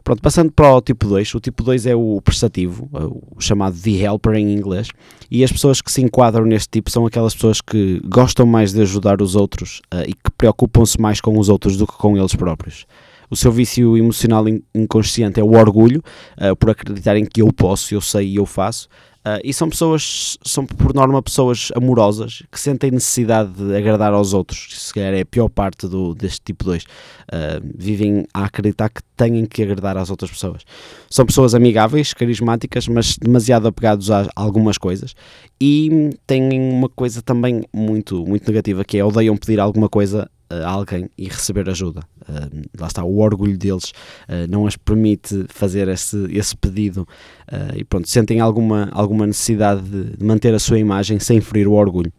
Pronto, 0.04 0.20
passando 0.20 0.50
para 0.50 0.74
o 0.74 0.80
tipo 0.80 1.06
2, 1.06 1.34
o 1.34 1.40
tipo 1.40 1.62
2 1.62 1.86
é 1.86 1.94
o 1.94 2.20
prestativo, 2.22 2.88
o 3.30 3.40
chamado 3.40 3.76
The 3.80 3.90
Helper 3.90 4.34
em 4.34 4.52
inglês, 4.62 4.88
e 5.30 5.42
as 5.42 5.52
pessoas 5.52 5.82
que 5.82 5.90
se 5.90 6.02
enquadram 6.02 6.44
neste 6.44 6.68
tipo 6.70 6.90
são 6.90 7.04
aquelas 7.04 7.34
pessoas 7.34 7.60
que 7.60 8.00
gostam 8.04 8.46
mais 8.46 8.72
de 8.72 8.80
ajudar 8.80 9.20
os 9.20 9.34
outros 9.34 9.82
uh, 9.92 10.02
e 10.06 10.14
que 10.14 10.30
preocupam-se 10.38 11.00
mais 11.00 11.20
com 11.20 11.38
os 11.38 11.48
outros 11.48 11.76
do 11.76 11.86
que 11.86 11.94
com 11.94 12.16
eles 12.16 12.34
próprios. 12.34 12.86
O 13.28 13.36
seu 13.36 13.50
vício 13.50 13.96
emocional 13.96 14.44
inconsciente 14.74 15.40
é 15.40 15.42
o 15.42 15.52
orgulho, 15.52 16.02
uh, 16.38 16.54
por 16.54 16.70
acreditarem 16.70 17.24
que 17.24 17.42
eu 17.42 17.52
posso, 17.52 17.94
eu 17.94 18.00
sei 18.00 18.28
e 18.28 18.36
eu 18.36 18.46
faço, 18.46 18.88
Uh, 19.24 19.38
e 19.44 19.54
são 19.54 19.70
pessoas, 19.70 20.36
são 20.42 20.66
por 20.66 20.92
norma 20.92 21.22
pessoas 21.22 21.70
amorosas 21.76 22.42
que 22.50 22.58
sentem 22.58 22.90
necessidade 22.90 23.52
de 23.52 23.76
agradar 23.76 24.12
aos 24.12 24.34
outros. 24.34 24.68
Se 24.72 24.92
calhar 24.92 25.14
é 25.14 25.20
a 25.20 25.24
pior 25.24 25.48
parte 25.48 25.86
do, 25.86 26.12
deste 26.12 26.40
tipo 26.44 26.64
2. 26.64 26.82
Uh, 26.82 26.86
ah, 27.32 27.60
vivem 27.62 28.26
a 28.34 28.44
acreditar 28.44 28.88
que 28.88 29.00
têm 29.16 29.46
que 29.46 29.62
agradar 29.62 29.96
às 29.96 30.10
outras 30.10 30.30
pessoas. 30.30 30.62
São 31.08 31.24
pessoas 31.24 31.54
amigáveis, 31.54 32.12
carismáticas, 32.12 32.88
mas 32.88 33.16
demasiado 33.16 33.68
apegados 33.68 34.10
a 34.10 34.28
algumas 34.34 34.76
coisas. 34.76 35.14
E 35.60 36.10
têm 36.26 36.50
uma 36.60 36.88
coisa 36.88 37.22
também 37.22 37.62
muito, 37.72 38.26
muito 38.26 38.46
negativa, 38.48 38.84
que 38.84 38.98
é 38.98 39.04
odeiam 39.04 39.36
pedir 39.36 39.60
alguma 39.60 39.88
coisa 39.88 40.28
alguém 40.64 41.08
e 41.16 41.24
receber 41.28 41.68
ajuda. 41.68 42.00
Uh, 42.22 42.62
lá 42.78 42.86
está, 42.86 43.02
o 43.04 43.18
orgulho 43.18 43.56
deles 43.56 43.92
uh, 44.28 44.48
não 44.48 44.66
as 44.66 44.76
permite 44.76 45.46
fazer 45.48 45.88
esse, 45.88 46.28
esse 46.30 46.56
pedido 46.56 47.06
uh, 47.50 47.76
e 47.76 47.84
pronto, 47.84 48.08
sentem 48.08 48.40
alguma, 48.40 48.88
alguma 48.92 49.26
necessidade 49.26 49.82
de 49.82 50.24
manter 50.24 50.54
a 50.54 50.58
sua 50.58 50.78
imagem 50.78 51.18
sem 51.18 51.40
ferir 51.40 51.66
o 51.66 51.72
orgulho. 51.72 52.12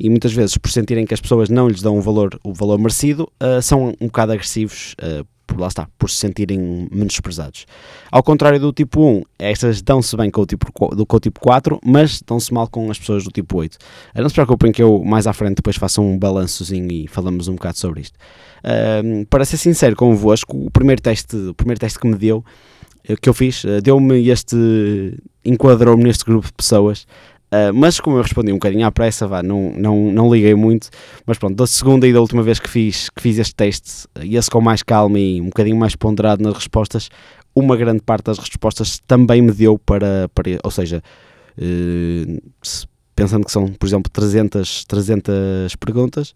E 0.00 0.08
muitas 0.08 0.32
vezes, 0.32 0.56
por 0.56 0.70
sentirem 0.70 1.04
que 1.04 1.12
as 1.12 1.20
pessoas 1.20 1.50
não 1.50 1.68
lhes 1.68 1.82
dão 1.82 1.98
o 1.98 2.00
valor, 2.00 2.40
o 2.42 2.54
valor 2.54 2.78
merecido, 2.78 3.30
são 3.62 3.94
um 4.00 4.06
bocado 4.06 4.32
agressivos 4.32 4.96
por 5.50 5.60
lá 5.60 5.66
está, 5.66 5.88
por 5.98 6.08
se 6.08 6.16
sentirem 6.16 6.88
menosprezados. 6.92 7.66
Ao 8.10 8.22
contrário 8.22 8.60
do 8.60 8.72
tipo 8.72 9.02
1, 9.02 9.22
estas 9.38 9.82
dão-se 9.82 10.16
bem 10.16 10.30
com 10.30 10.42
o 10.42 10.46
tipo, 10.46 10.72
com 10.72 11.16
o 11.16 11.20
tipo 11.20 11.40
4, 11.40 11.80
mas 11.84 12.22
dão-se 12.22 12.54
mal 12.54 12.68
com 12.68 12.90
as 12.90 12.98
pessoas 12.98 13.24
do 13.24 13.30
tipo 13.30 13.58
8. 13.58 13.76
Não 14.14 14.28
se 14.28 14.34
preocupem 14.34 14.70
que 14.70 14.82
eu 14.82 15.02
mais 15.04 15.26
à 15.26 15.32
frente 15.32 15.56
depois 15.56 15.76
faço 15.76 16.00
um 16.00 16.16
balançozinho 16.16 16.90
e 16.92 17.08
falamos 17.08 17.48
um 17.48 17.54
bocado 17.54 17.78
sobre 17.78 18.02
isto. 18.02 18.16
Uh, 18.64 19.26
para 19.26 19.44
ser 19.44 19.56
sincero 19.56 19.96
convosco, 19.96 20.56
o 20.56 20.70
primeiro 20.70 21.02
teste, 21.02 21.36
o 21.36 21.54
primeiro 21.54 21.80
teste 21.80 21.98
que 21.98 22.06
me 22.06 22.14
deu, 22.14 22.44
que 23.20 23.28
eu 23.28 23.34
fiz, 23.34 23.64
deu-me 23.82 24.28
este, 24.28 24.56
enquadrou-me 25.44 26.04
neste 26.04 26.24
grupo 26.24 26.46
de 26.46 26.52
pessoas 26.52 27.06
Uh, 27.52 27.74
mas 27.74 27.98
como 27.98 28.16
eu 28.16 28.22
respondi 28.22 28.52
um 28.52 28.56
bocadinho 28.56 28.86
à 28.86 28.92
pressa, 28.92 29.26
vá, 29.26 29.42
não, 29.42 29.72
não, 29.72 30.12
não 30.12 30.32
liguei 30.32 30.54
muito. 30.54 30.88
Mas 31.26 31.36
pronto, 31.36 31.56
da 31.56 31.66
segunda 31.66 32.06
e 32.06 32.12
da 32.12 32.20
última 32.20 32.42
vez 32.42 32.60
que 32.60 32.70
fiz, 32.70 33.10
que 33.10 33.20
fiz 33.20 33.38
este 33.38 33.54
teste, 33.54 34.06
e 34.22 34.36
esse 34.36 34.48
com 34.48 34.60
mais 34.60 34.82
calma 34.82 35.18
e 35.18 35.40
um 35.40 35.46
bocadinho 35.46 35.76
mais 35.76 35.96
ponderado 35.96 36.42
nas 36.42 36.54
respostas, 36.54 37.10
uma 37.54 37.76
grande 37.76 38.02
parte 38.02 38.26
das 38.26 38.38
respostas 38.38 39.00
também 39.06 39.42
me 39.42 39.52
deu 39.52 39.78
para. 39.78 40.28
para 40.32 40.58
ou 40.62 40.70
seja, 40.70 41.02
uh, 41.58 42.40
pensando 43.16 43.44
que 43.44 43.52
são, 43.52 43.66
por 43.66 43.86
exemplo, 43.86 44.10
300, 44.10 44.84
300 44.84 45.76
perguntas, 45.76 46.34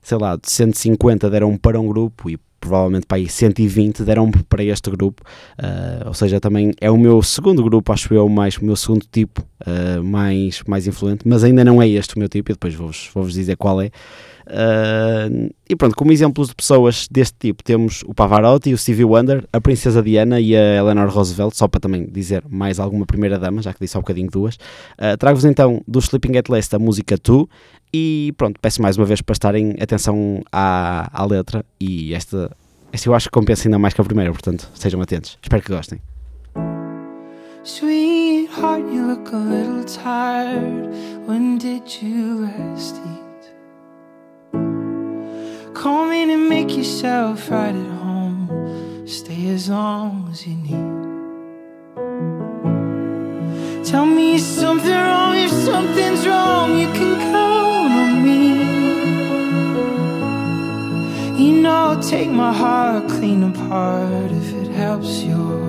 sei 0.00 0.16
lá, 0.16 0.36
de 0.36 0.50
150 0.50 1.28
deram 1.28 1.56
para 1.58 1.80
um 1.80 1.88
grupo 1.88 2.30
e 2.30 2.38
provavelmente 2.60 3.06
para 3.06 3.18
aí 3.18 3.28
120 3.28 4.02
deram 4.02 4.30
para 4.30 4.64
este 4.64 4.90
grupo, 4.90 5.22
uh, 5.58 6.08
ou 6.08 6.14
seja, 6.14 6.40
também 6.40 6.72
é 6.80 6.90
o 6.90 6.96
meu 6.96 7.22
segundo 7.22 7.62
grupo, 7.62 7.92
acho 7.92 8.12
eu, 8.12 8.28
mais 8.28 8.56
o 8.56 8.64
meu 8.64 8.76
segundo 8.76 9.06
tipo 9.10 9.42
uh, 9.66 10.02
mais, 10.02 10.62
mais 10.66 10.86
influente, 10.86 11.26
mas 11.26 11.44
ainda 11.44 11.64
não 11.64 11.80
é 11.80 11.88
este 11.88 12.16
o 12.16 12.18
meu 12.18 12.28
tipo, 12.28 12.50
e 12.50 12.54
depois 12.54 12.74
vou-vos 12.74 13.10
vou 13.14 13.26
dizer 13.26 13.56
qual 13.56 13.80
é. 13.80 13.90
Uh, 14.46 15.52
e 15.68 15.74
pronto, 15.74 15.96
como 15.96 16.12
exemplos 16.12 16.48
de 16.48 16.54
pessoas 16.54 17.08
deste 17.10 17.36
tipo, 17.38 17.64
temos 17.64 18.02
o 18.06 18.14
Pavarotti, 18.14 18.72
o 18.72 18.78
Stevie 18.78 19.04
Wonder, 19.04 19.44
a 19.52 19.60
Princesa 19.60 20.02
Diana 20.02 20.40
e 20.40 20.56
a 20.56 20.76
Eleanor 20.76 21.08
Roosevelt, 21.08 21.54
só 21.54 21.66
para 21.66 21.80
também 21.80 22.06
dizer 22.06 22.44
mais 22.48 22.78
alguma 22.78 23.04
primeira 23.04 23.38
dama, 23.38 23.60
já 23.60 23.72
que 23.72 23.80
disse 23.80 23.96
há 23.96 23.98
um 23.98 24.02
bocadinho 24.02 24.30
duas. 24.30 24.54
Uh, 24.54 25.16
Trago-vos 25.18 25.44
então 25.44 25.82
do 25.86 25.98
Sleeping 25.98 26.38
at 26.38 26.48
Last 26.48 26.74
a 26.74 26.78
música 26.78 27.18
Tu, 27.18 27.48
e 27.92 28.32
pronto, 28.36 28.60
peço 28.60 28.80
mais 28.80 28.96
uma 28.96 29.04
vez 29.04 29.20
para 29.20 29.32
estarem 29.32 29.74
atenção 29.80 30.42
à, 30.52 31.10
à 31.12 31.24
letra 31.26 31.64
e 31.80 32.14
esta, 32.14 32.50
esta 32.92 33.08
eu 33.08 33.14
acho 33.14 33.28
que 33.28 33.32
compensa 33.32 33.66
ainda 33.66 33.78
mais 33.78 33.94
que 33.94 34.00
a 34.00 34.04
primeira, 34.04 34.30
portanto, 34.30 34.70
sejam 34.74 35.00
atentos. 35.00 35.38
Espero 35.42 35.62
que 35.62 35.72
gostem. 35.72 36.00
Sweetheart, 37.64 38.84
you 38.92 39.08
look 39.08 39.32
a 39.32 39.36
little 39.36 39.82
tired. 39.82 40.88
When 41.26 41.58
did 41.58 41.82
you? 42.00 42.46
Come 45.82 46.10
in 46.10 46.30
and 46.30 46.48
make 46.48 46.74
yourself 46.74 47.50
right 47.50 47.74
at 47.74 47.90
home. 48.00 49.04
Stay 49.06 49.48
as 49.48 49.68
long 49.68 50.26
as 50.30 50.46
you 50.46 50.54
need. 50.54 51.04
Tell 53.84 54.06
me 54.06 54.38
something 54.38 54.90
wrong. 54.90 55.36
If 55.36 55.50
something's 55.50 56.26
wrong, 56.26 56.78
you 56.78 56.86
can 56.86 57.20
count 57.30 57.92
on 57.92 58.24
me. 58.24 58.40
You 61.44 61.60
know, 61.60 62.00
take 62.00 62.30
my 62.30 62.54
heart 62.54 63.10
clean 63.10 63.42
apart 63.42 64.32
if 64.32 64.54
it 64.54 64.68
helps 64.68 65.22
your 65.24 65.60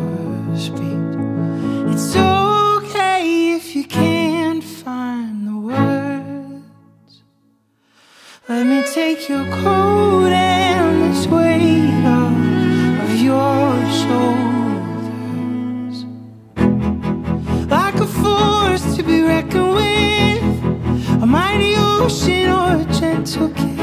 speed. 0.56 1.18
It's 1.92 2.16
okay 2.16 3.56
if 3.56 3.76
you 3.76 3.84
can't 3.84 4.27
Let 8.50 8.66
me 8.66 8.82
take 8.94 9.28
your 9.28 9.44
coat 9.62 10.32
and 10.32 11.14
this 11.14 11.28
weight 11.28 12.06
off 12.06 12.32
of 13.04 13.14
your 13.22 13.86
shoulders. 14.00 14.46
Like 17.70 17.96
a 17.96 18.08
force 18.08 18.96
to 18.96 19.04
be 19.04 19.22
reckoned 19.22 19.74
with, 19.76 21.22
a 21.24 21.26
mighty 21.26 21.76
ocean 21.76 22.50
or 22.50 22.80
a 22.80 22.86
gentle 22.98 23.50
kiss. 23.50 23.77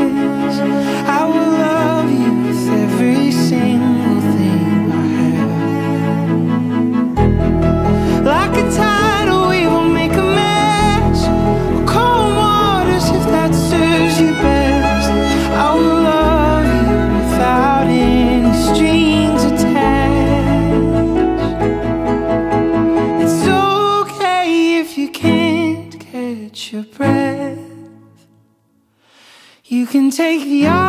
You 30.34 30.40
can 30.40 30.83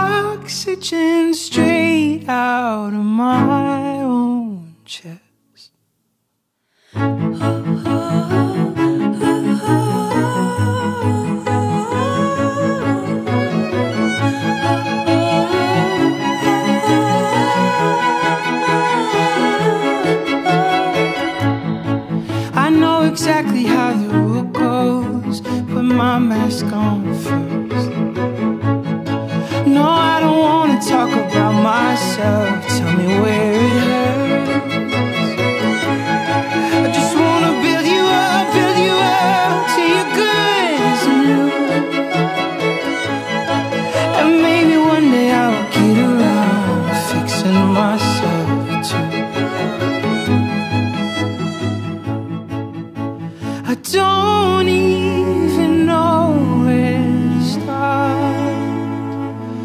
don't 54.26 54.68
even 54.68 55.86
know 55.86 56.20
where 56.66 57.04
to 57.34 57.44
start. 57.44 58.54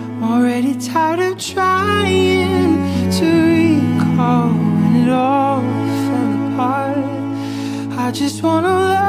I'm 0.08 0.22
already 0.32 0.74
tired 0.90 1.20
of 1.28 1.34
trying 1.38 2.72
to 3.18 3.28
recall 3.56 4.48
when 4.74 4.92
it 5.02 5.10
all 5.10 5.62
fell 6.06 6.32
apart. 6.48 6.98
I 8.04 8.10
just 8.10 8.42
wanna 8.42 8.99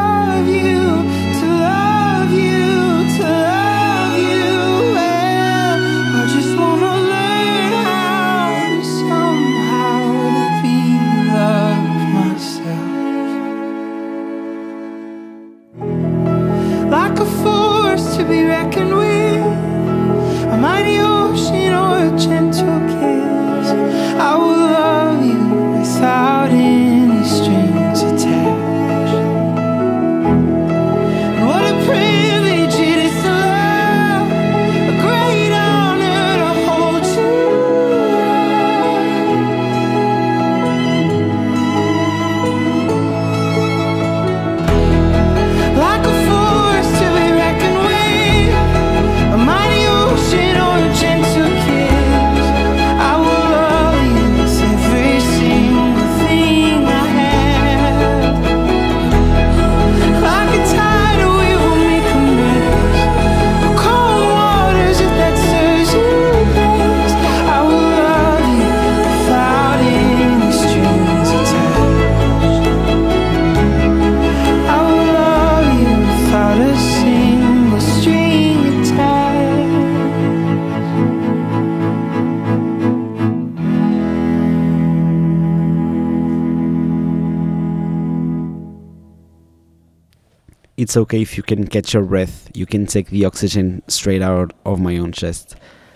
It's 90.91 90.97
okay 90.97 91.21
if 91.21 91.37
you 91.37 91.43
can 91.43 91.67
catch 91.67 91.93
your 91.93 92.03
breath, 92.03 92.49
you 92.53 92.65
can 92.65 92.85
take 92.85 93.11
the 93.11 93.23
oxygen 93.23 93.81
straight 93.87 94.21
out 94.21 94.51
of 94.65 94.81
my 94.81 94.99
own 94.99 95.13
chest. 95.13 95.55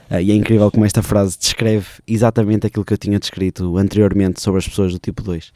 Ah, 0.10 0.22
e 0.22 0.32
é 0.32 0.34
incrível 0.34 0.72
como 0.72 0.86
esta 0.86 1.04
frase 1.04 1.38
descreve 1.38 1.86
exatamente 2.08 2.68
aquilo 2.68 2.86
que 2.86 2.94
eu 2.94 2.98
tinha 2.98 3.20
descrito 3.20 3.78
anteriormente 3.78 4.40
sobre 4.40 4.60
as 4.60 4.66
pessoas 4.66 4.94
do 4.94 5.00
tipo 5.00 5.22
2. 5.22 5.52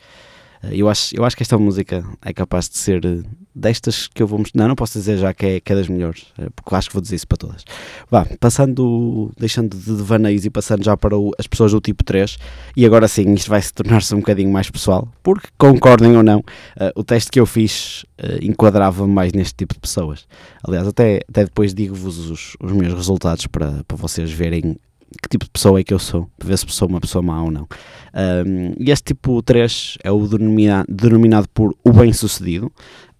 Ah, 0.61 0.73
eu, 0.73 0.89
acho, 0.89 1.15
eu 1.15 1.23
acho 1.23 1.37
que 1.37 1.43
esta 1.43 1.57
música 1.57 2.03
é 2.23 2.33
capaz 2.33 2.67
de 2.67 2.77
ser 2.77 3.05
eh, 3.05 3.21
destas 3.55 4.07
que 4.07 4.21
eu 4.21 4.27
vou 4.27 4.39
mostrar. 4.39 4.59
Não, 4.61 4.67
não 4.69 4.75
posso 4.75 4.97
dizer 4.99 5.17
já 5.17 5.33
que 5.33 5.45
é, 5.45 5.59
que 5.61 5.71
é 5.71 5.75
das 5.75 5.87
melhores, 5.87 6.25
eh, 6.37 6.47
porque 6.55 6.75
acho 6.75 6.89
que 6.89 6.93
vou 6.93 7.01
dizer 7.01 7.15
isso 7.15 7.27
para 7.27 7.37
todas. 7.37 7.63
Vá, 8.11 8.25
passando, 8.39 9.31
deixando 9.39 9.77
de 9.77 9.95
devaneios 9.95 10.43
e 10.45 10.49
passando 10.49 10.83
já 10.83 10.97
para 10.97 11.17
o- 11.17 11.31
as 11.39 11.47
pessoas 11.47 11.71
do 11.71 11.79
tipo 11.79 12.03
3, 12.03 12.37
e 12.75 12.85
agora 12.85 13.07
sim 13.07 13.33
isto 13.33 13.49
vai 13.49 13.61
se 13.61 13.73
tornar-se 13.73 14.13
um 14.13 14.19
bocadinho 14.19 14.51
mais 14.51 14.69
pessoal, 14.69 15.07
porque 15.23 15.47
concordem 15.57 16.17
ou 16.17 16.23
não, 16.23 16.43
eh, 16.77 16.91
o 16.95 17.03
teste 17.05 17.31
que 17.31 17.39
eu 17.39 17.45
fiz 17.45 18.05
eh, 18.17 18.39
enquadrava 18.41 19.07
mais 19.07 19.31
neste 19.31 19.53
tipo 19.55 19.73
de 19.73 19.79
pessoas. 19.79 20.27
Aliás, 20.61 20.85
até, 20.87 21.21
até 21.29 21.45
depois 21.45 21.73
digo-vos 21.73 22.17
os, 22.29 22.57
os 22.59 22.71
meus 22.73 22.93
resultados 22.93 23.47
para, 23.47 23.81
para 23.87 23.95
vocês 23.95 24.29
verem 24.29 24.75
que 25.21 25.29
tipo 25.29 25.45
de 25.45 25.51
pessoa 25.51 25.79
é 25.79 25.83
que 25.83 25.93
eu 25.93 25.99
sou, 25.99 26.29
para 26.37 26.47
ver 26.47 26.57
se 26.57 26.65
sou 26.69 26.87
uma 26.87 27.01
pessoa 27.01 27.21
má 27.21 27.41
ou 27.43 27.51
não. 27.51 27.67
Um, 28.13 28.73
e 28.79 28.91
este 28.91 29.13
tipo 29.13 29.41
3 29.41 29.97
é 30.03 30.11
o 30.11 30.27
denomina- 30.27 30.85
denominado 30.87 31.47
por 31.49 31.75
o 31.83 31.91
bem-sucedido, 31.91 32.71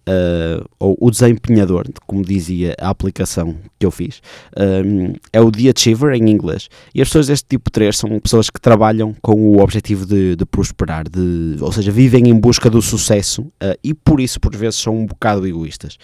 uh, 0.08 0.64
ou 0.78 0.96
o 1.00 1.10
desempenhador, 1.10 1.86
como 2.06 2.24
dizia 2.24 2.74
a 2.80 2.88
aplicação 2.88 3.56
que 3.78 3.86
eu 3.86 3.90
fiz. 3.90 4.20
Um, 4.56 5.14
é 5.32 5.40
o 5.40 5.50
The 5.50 5.70
Achiever 5.74 6.14
em 6.14 6.30
inglês. 6.30 6.68
E 6.94 7.00
as 7.00 7.08
pessoas 7.08 7.26
deste 7.28 7.46
tipo 7.48 7.70
3 7.70 7.96
são 7.96 8.20
pessoas 8.20 8.50
que 8.50 8.60
trabalham 8.60 9.14
com 9.22 9.34
o 9.34 9.62
objetivo 9.62 10.06
de, 10.06 10.36
de 10.36 10.44
prosperar, 10.44 11.08
de, 11.08 11.56
ou 11.60 11.72
seja, 11.72 11.90
vivem 11.90 12.28
em 12.28 12.38
busca 12.38 12.68
do 12.70 12.82
sucesso 12.82 13.42
uh, 13.42 13.76
e 13.82 13.94
por 13.94 14.20
isso, 14.20 14.40
por 14.40 14.54
vezes, 14.54 14.80
são 14.80 14.96
um 14.96 15.06
bocado 15.06 15.46
egoístas. 15.46 15.96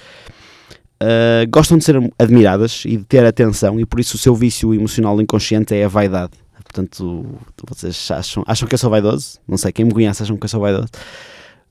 Uh, 1.03 1.47
gostam 1.51 1.77
de 1.77 1.85
ser 1.85 1.97
admiradas 2.19 2.85
e 2.87 2.97
de 2.97 3.05
ter 3.05 3.25
atenção, 3.25 3.79
e 3.79 3.85
por 3.85 4.01
isso 4.01 4.17
o 4.17 4.19
seu 4.19 4.35
vício 4.35 4.73
emocional 4.73 5.21
inconsciente 5.21 5.75
é 5.75 5.85
a 5.85 5.89
vaidade. 5.89 6.33
Portanto, 6.65 7.27
vocês 7.69 8.11
acham, 8.11 8.43
acham 8.47 8.67
que 8.67 8.75
eu 8.75 8.79
sou 8.79 8.91
vaidoso? 8.91 9.39
Não 9.47 9.57
sei, 9.57 9.73
quem 9.73 9.85
me 9.85 9.93
conhece 9.93 10.23
acham 10.23 10.37
que 10.37 10.45
eu 10.45 10.49
sou 10.49 10.61
vaidoso. 10.61 10.89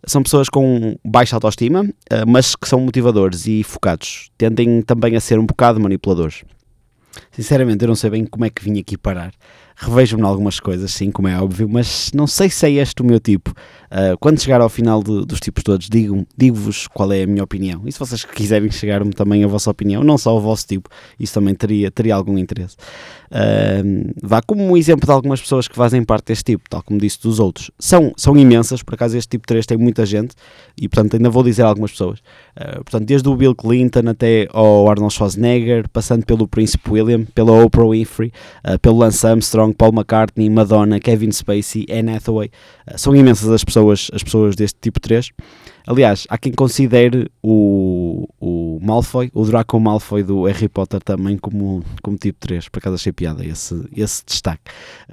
São 0.05 0.21
pessoas 0.21 0.47
com 0.47 0.95
baixa 1.03 1.35
autoestima, 1.35 1.81
uh, 1.81 2.27
mas 2.27 2.55
que 2.55 2.67
são 2.67 2.79
motivadores 2.79 3.47
e 3.47 3.63
focados. 3.63 4.29
Tendem 4.37 4.81
também 4.81 5.15
a 5.15 5.19
ser 5.19 5.39
um 5.39 5.45
bocado 5.45 5.79
manipuladores. 5.79 6.43
Sinceramente, 7.35 7.83
eu 7.83 7.87
não 7.89 7.95
sei 7.95 8.09
bem 8.09 8.25
como 8.25 8.45
é 8.45 8.49
que 8.49 8.63
vim 8.63 8.79
aqui 8.79 8.97
parar. 8.97 9.33
Revejo-me 9.77 10.23
em 10.23 10.25
algumas 10.25 10.57
coisas, 10.57 10.89
sim, 10.93 11.11
como 11.11 11.27
é 11.27 11.37
óbvio, 11.37 11.67
mas 11.67 12.09
não 12.13 12.25
sei 12.25 12.49
se 12.49 12.65
é 12.65 12.71
este 12.71 13.01
o 13.01 13.05
meu 13.05 13.19
tipo. 13.19 13.51
Uh, 13.91 14.17
quando 14.21 14.39
chegar 14.39 14.61
ao 14.61 14.69
final 14.69 15.03
de- 15.03 15.25
dos 15.25 15.41
tipos 15.41 15.61
todos, 15.63 15.89
digo- 15.89 16.25
digo-vos 16.37 16.87
qual 16.87 17.11
é 17.11 17.23
a 17.23 17.27
minha 17.27 17.43
opinião. 17.43 17.81
E 17.85 17.91
se 17.91 17.99
vocês 17.99 18.23
quiserem 18.23 18.71
chegar-me 18.71 19.11
também 19.11 19.43
a 19.43 19.47
vossa 19.47 19.69
opinião, 19.69 20.01
não 20.01 20.17
só 20.17 20.33
o 20.37 20.39
vosso 20.39 20.65
tipo, 20.65 20.89
isso 21.19 21.33
também 21.33 21.53
teria, 21.53 21.91
teria 21.91 22.15
algum 22.15 22.37
interesse. 22.37 22.77
Uh, 23.29 24.13
vá 24.23 24.41
como 24.41 24.63
um 24.63 24.77
exemplo 24.77 25.05
de 25.05 25.11
algumas 25.11 25.41
pessoas 25.41 25.67
que 25.67 25.75
fazem 25.75 26.03
parte 26.05 26.27
deste 26.27 26.45
tipo, 26.53 26.69
tal 26.69 26.81
como 26.81 26.97
disse 26.97 27.21
dos 27.21 27.37
outros. 27.39 27.69
São, 27.77 28.13
são 28.15 28.37
imensas, 28.37 28.81
por 28.81 28.93
acaso 28.93 29.17
este 29.17 29.27
tipo 29.31 29.45
3 29.45 29.65
tem 29.65 29.77
muita 29.77 30.05
gente, 30.05 30.35
e 30.79 30.87
portanto 30.87 31.15
ainda 31.17 31.29
vou 31.29 31.43
dizer 31.43 31.63
algumas 31.63 31.91
pessoas. 31.91 32.19
Uh, 32.57 32.75
portanto, 32.75 33.05
desde 33.05 33.27
o 33.27 33.35
Bill 33.35 33.53
Clinton 33.53 34.07
até 34.07 34.47
ao 34.53 34.89
Arnold 34.89 35.13
Schwarzenegger, 35.13 35.89
passando 35.89 36.25
pelo 36.25 36.47
Príncipe 36.47 36.89
William, 36.91 37.24
pela 37.33 37.51
Oprah 37.63 37.89
Winfrey, 37.89 38.31
uh, 38.67 38.77
pelo 38.79 38.97
Lance 38.97 39.25
Armstrong, 39.25 39.73
Paul 39.73 39.93
McCartney, 39.93 40.49
Madonna, 40.49 40.99
Kevin 40.99 41.31
Spacey, 41.31 41.85
Anne 41.89 42.15
Hathaway. 42.15 42.49
Uh, 42.87 42.97
são 42.97 43.15
imensas 43.15 43.49
as 43.49 43.63
pessoas, 43.63 44.09
as 44.13 44.23
pessoas 44.23 44.55
deste 44.55 44.77
tipo 44.81 44.99
3. 44.99 45.31
Aliás, 45.87 46.25
há 46.29 46.37
quem 46.37 46.51
considere 46.51 47.29
o, 47.43 48.27
o 48.39 48.79
Malfoy, 48.81 49.29
o 49.33 49.45
Draco 49.45 49.79
Malfoy 49.79 50.23
do 50.23 50.45
Harry 50.45 50.67
Potter 50.67 50.99
também 51.01 51.37
como, 51.37 51.83
como 52.01 52.17
tipo 52.17 52.39
3. 52.39 52.69
Por 52.69 52.79
acaso 52.79 52.95
achei 52.95 53.11
piada 53.11 53.45
esse, 53.45 53.87
esse 53.95 54.23
destaque. 54.25 54.63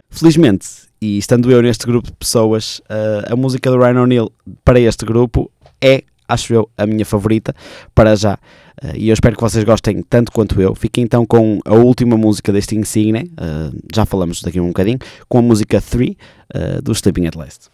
Felizmente, 0.09 0.67
e 1.01 1.19
estando 1.19 1.51
eu 1.51 1.61
neste 1.61 1.87
grupo 1.87 2.09
de 2.09 2.17
pessoas, 2.17 2.81
uh, 2.89 3.33
a 3.33 3.37
música 3.37 3.71
do 3.71 3.79
Ryan 3.79 4.03
O'Neill 4.03 4.33
para 4.65 4.81
este 4.81 5.05
grupo 5.05 5.51
é, 5.81 6.05
acho 6.29 6.55
eu, 6.55 6.69
a 6.77 6.87
minha 6.87 7.05
favorita 7.05 7.55
para 7.95 8.15
já. 8.17 8.35
Uh, 8.83 8.97
e 8.97 9.09
eu 9.09 9.15
espero 9.15 9.37
que 9.37 9.43
vocês 9.43 9.65
gostem 9.65 10.03
tanto 10.03 10.33
quanto 10.33 10.61
eu. 10.61 10.75
Fiquem 10.75 11.05
então 11.05 11.27
com 11.27 11.59
a 11.65 11.75
última 11.75 12.17
música 12.17 12.53
deste 12.53 12.77
Insigne, 12.77 13.31
uh, 13.33 13.77
já 13.95 14.05
falamos 14.05 14.43
daqui 14.43 14.61
um 14.61 14.69
bocadinho, 14.69 14.99
com 15.29 15.39
a 15.39 15.43
música 15.43 15.81
3 15.81 16.11
uh, 16.11 16.83
do 16.83 16.93
Sleeping 16.93 17.27
at 17.27 17.37
Last. 17.37 17.69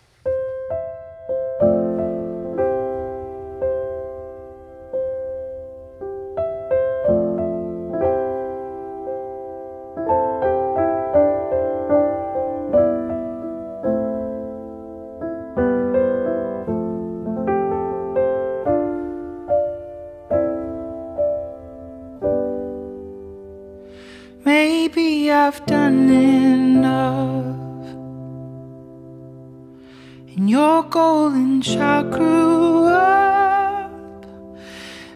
And 30.38 30.48
your 30.48 30.84
golden 30.84 31.60
child 31.60 32.12
grew 32.12 32.84
up. 32.84 33.90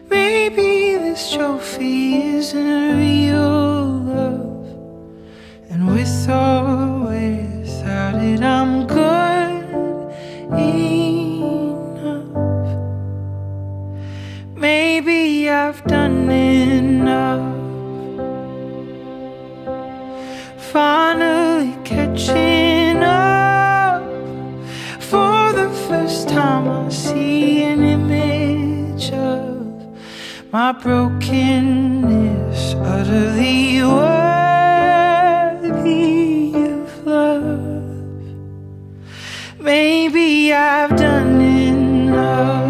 Maybe 0.09 0.97
this 0.97 1.31
trophy 1.31 2.15
isn't 2.35 2.97
real 2.97 4.03
love. 4.03 4.67
And 5.69 5.87
with 5.87 6.29
or 6.29 7.07
without 7.07 8.21
it, 8.21 8.41
I'm 8.41 8.82
my 30.53 30.71
brokenness, 30.71 31.33
utterly 32.75 33.81
worthy 33.81 35.33
of 36.53 37.07
love. 37.07 38.05
Maybe 39.59 40.53
I've 40.53 40.95
done 40.95 41.41
enough. 41.41 42.62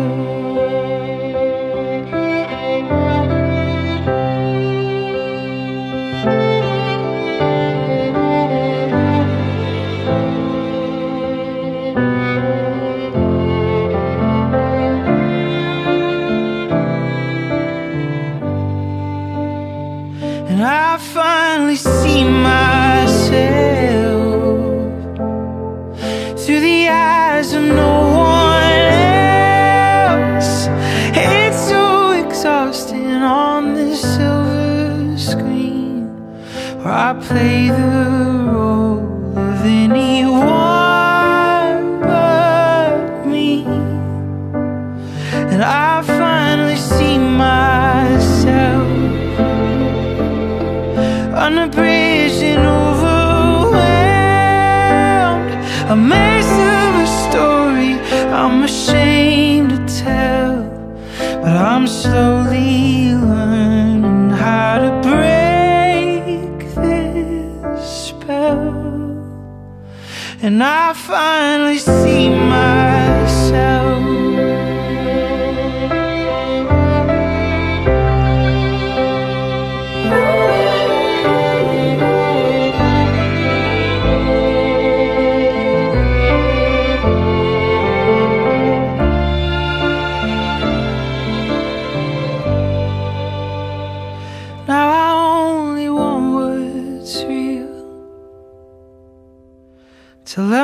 And 70.45 70.61
I 70.61 70.91
finally 70.91 71.77
see 71.77 72.27
myself. 72.27 72.92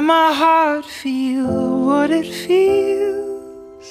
My 0.10 0.34
heart 0.34 0.86
feel 0.86 1.86
what 1.86 2.10
it 2.10 2.26
feels. 2.26 3.88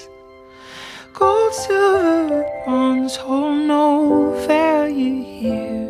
Gold, 1.13 1.55
silver, 1.55 2.45
bronze 2.65 3.15
hold 3.15 3.69
no 3.69 4.33
value 4.49 5.23
here, 5.23 5.87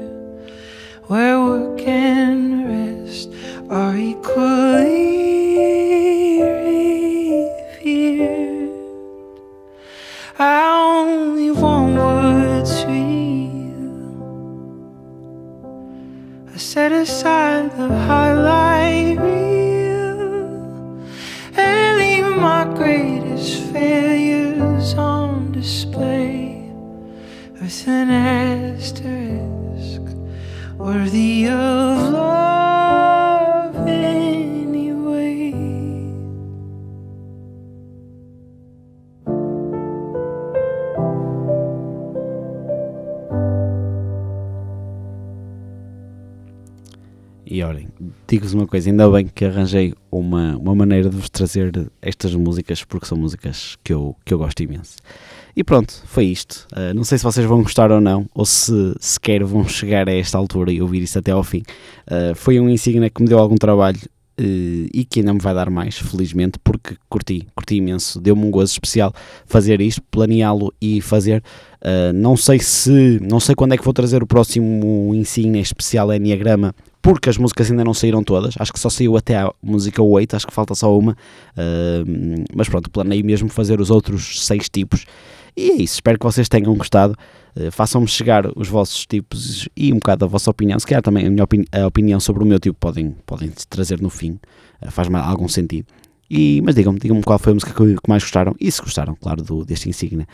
where 1.06 1.40
work 1.40 1.80
and 1.80 2.68
rest 2.68 3.30
are 3.70 3.96
equally 3.96 5.22
revered. 7.82 8.68
I 10.38 10.58
only 10.98 11.52
want 11.52 11.96
what's 12.04 12.76
real. 12.84 13.96
I 16.52 16.58
set 16.58 16.92
aside 16.92 17.70
the 17.78 17.88
highlight 18.08 19.47
greatest 22.78 23.64
failures 23.72 24.94
on 24.94 25.50
display 25.50 26.70
with 27.60 27.88
an 27.88 28.08
asterisk 28.08 30.02
worthy 30.78 31.48
of 31.48 32.12
love 32.12 32.47
digo-vos 48.28 48.52
uma 48.52 48.66
coisa, 48.66 48.90
ainda 48.90 49.08
bem 49.10 49.26
que 49.26 49.44
arranjei 49.46 49.94
uma, 50.12 50.56
uma 50.58 50.74
maneira 50.74 51.08
de 51.08 51.16
vos 51.16 51.30
trazer 51.30 51.90
estas 52.02 52.34
músicas, 52.34 52.84
porque 52.84 53.06
são 53.06 53.16
músicas 53.16 53.76
que 53.82 53.92
eu, 53.92 54.14
que 54.24 54.34
eu 54.34 54.38
gosto 54.38 54.62
imenso. 54.62 54.96
E 55.56 55.64
pronto, 55.64 56.02
foi 56.04 56.26
isto. 56.26 56.68
Uh, 56.72 56.94
não 56.94 57.04
sei 57.04 57.16
se 57.16 57.24
vocês 57.24 57.46
vão 57.46 57.62
gostar 57.62 57.90
ou 57.90 58.00
não, 58.00 58.28
ou 58.34 58.44
se 58.44 58.94
sequer 59.00 59.42
vão 59.42 59.66
chegar 59.66 60.08
a 60.08 60.12
esta 60.12 60.36
altura 60.36 60.70
e 60.70 60.82
ouvir 60.82 61.02
isso 61.02 61.18
até 61.18 61.32
ao 61.32 61.42
fim. 61.42 61.62
Uh, 62.06 62.34
foi 62.34 62.60
um 62.60 62.68
insígnia 62.68 63.08
que 63.08 63.22
me 63.22 63.28
deu 63.28 63.38
algum 63.38 63.56
trabalho 63.56 63.98
uh, 63.98 64.88
e 64.92 65.06
que 65.08 65.20
ainda 65.20 65.32
me 65.32 65.40
vai 65.40 65.54
dar 65.54 65.70
mais, 65.70 65.96
felizmente, 65.96 66.58
porque 66.62 66.96
curti, 67.08 67.48
curti 67.56 67.76
imenso. 67.76 68.20
Deu-me 68.20 68.44
um 68.44 68.50
gozo 68.50 68.72
especial 68.72 69.12
fazer 69.46 69.80
isto, 69.80 70.02
planeá-lo 70.10 70.72
e 70.80 71.00
fazer. 71.00 71.42
Não 72.12 72.36
sei 72.36 72.58
se, 72.58 73.20
não 73.22 73.38
sei 73.38 73.54
quando 73.54 73.72
é 73.72 73.78
que 73.78 73.84
vou 73.84 73.94
trazer 73.94 74.20
o 74.20 74.26
próximo 74.26 75.14
insígnia 75.14 75.62
especial 75.62 76.12
Enneagrama, 76.12 76.74
porque 77.00 77.28
as 77.28 77.38
músicas 77.38 77.70
ainda 77.70 77.84
não 77.84 77.94
saíram 77.94 78.22
todas, 78.22 78.54
acho 78.58 78.72
que 78.72 78.80
só 78.80 78.90
saiu 78.90 79.16
até 79.16 79.36
a 79.36 79.52
música 79.62 80.02
8, 80.02 80.36
acho 80.36 80.46
que 80.46 80.52
falta 80.52 80.74
só 80.74 80.96
uma, 80.96 81.12
uh, 81.12 82.44
mas 82.54 82.68
pronto, 82.68 82.90
planei 82.90 83.22
mesmo 83.22 83.48
fazer 83.48 83.80
os 83.80 83.90
outros 83.90 84.44
seis 84.44 84.68
tipos, 84.68 85.06
e 85.56 85.70
é 85.70 85.74
isso, 85.74 85.94
espero 85.94 86.18
que 86.18 86.24
vocês 86.24 86.48
tenham 86.48 86.74
gostado, 86.74 87.14
uh, 87.56 87.70
façam-me 87.70 88.08
chegar 88.08 88.50
os 88.56 88.68
vossos 88.68 89.06
tipos 89.06 89.68
e 89.76 89.92
um 89.92 89.96
bocado 89.96 90.24
a 90.24 90.28
vossa 90.28 90.50
opinião, 90.50 90.78
se 90.78 90.86
calhar 90.86 91.02
também 91.02 91.26
a, 91.26 91.30
minha 91.30 91.44
opini 91.44 91.66
a 91.72 91.86
opinião 91.86 92.20
sobre 92.20 92.42
o 92.42 92.46
meu 92.46 92.58
tipo 92.58 92.76
podem, 92.78 93.14
podem 93.24 93.52
trazer 93.68 94.00
no 94.00 94.10
fim, 94.10 94.38
uh, 94.82 94.90
faz 94.90 95.08
algum 95.08 95.48
sentido, 95.48 95.86
e, 96.30 96.60
mas 96.62 96.74
digam-me, 96.74 96.98
digam-me 96.98 97.22
qual 97.22 97.38
foi 97.38 97.52
a 97.52 97.54
música 97.54 97.72
que, 97.72 97.94
que 97.94 98.08
mais 98.08 98.22
gostaram, 98.22 98.54
e 98.60 98.70
se 98.70 98.82
gostaram, 98.82 99.14
claro, 99.14 99.42
do, 99.42 99.64
deste 99.64 99.88
insígnia. 99.88 100.26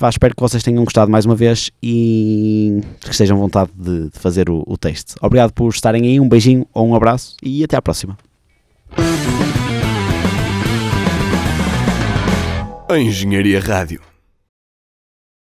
Vá, 0.00 0.08
espero 0.08 0.34
que 0.34 0.40
vocês 0.40 0.62
tenham 0.62 0.82
gostado 0.82 1.10
mais 1.10 1.26
uma 1.26 1.34
vez 1.34 1.70
e 1.82 2.80
que 3.02 3.10
estejam 3.10 3.36
à 3.36 3.40
vontade 3.40 3.70
de, 3.76 4.08
de 4.08 4.18
fazer 4.18 4.48
o, 4.48 4.64
o 4.66 4.78
teste. 4.78 5.14
Obrigado 5.20 5.52
por 5.52 5.68
estarem 5.68 6.04
aí, 6.04 6.18
um 6.18 6.26
beijinho 6.26 6.66
ou 6.72 6.88
um 6.88 6.94
abraço 6.94 7.36
e 7.42 7.62
até 7.62 7.76
à 7.76 7.82
próxima. 7.82 8.16
Engenharia 12.90 13.60
Rádio. 13.60 14.09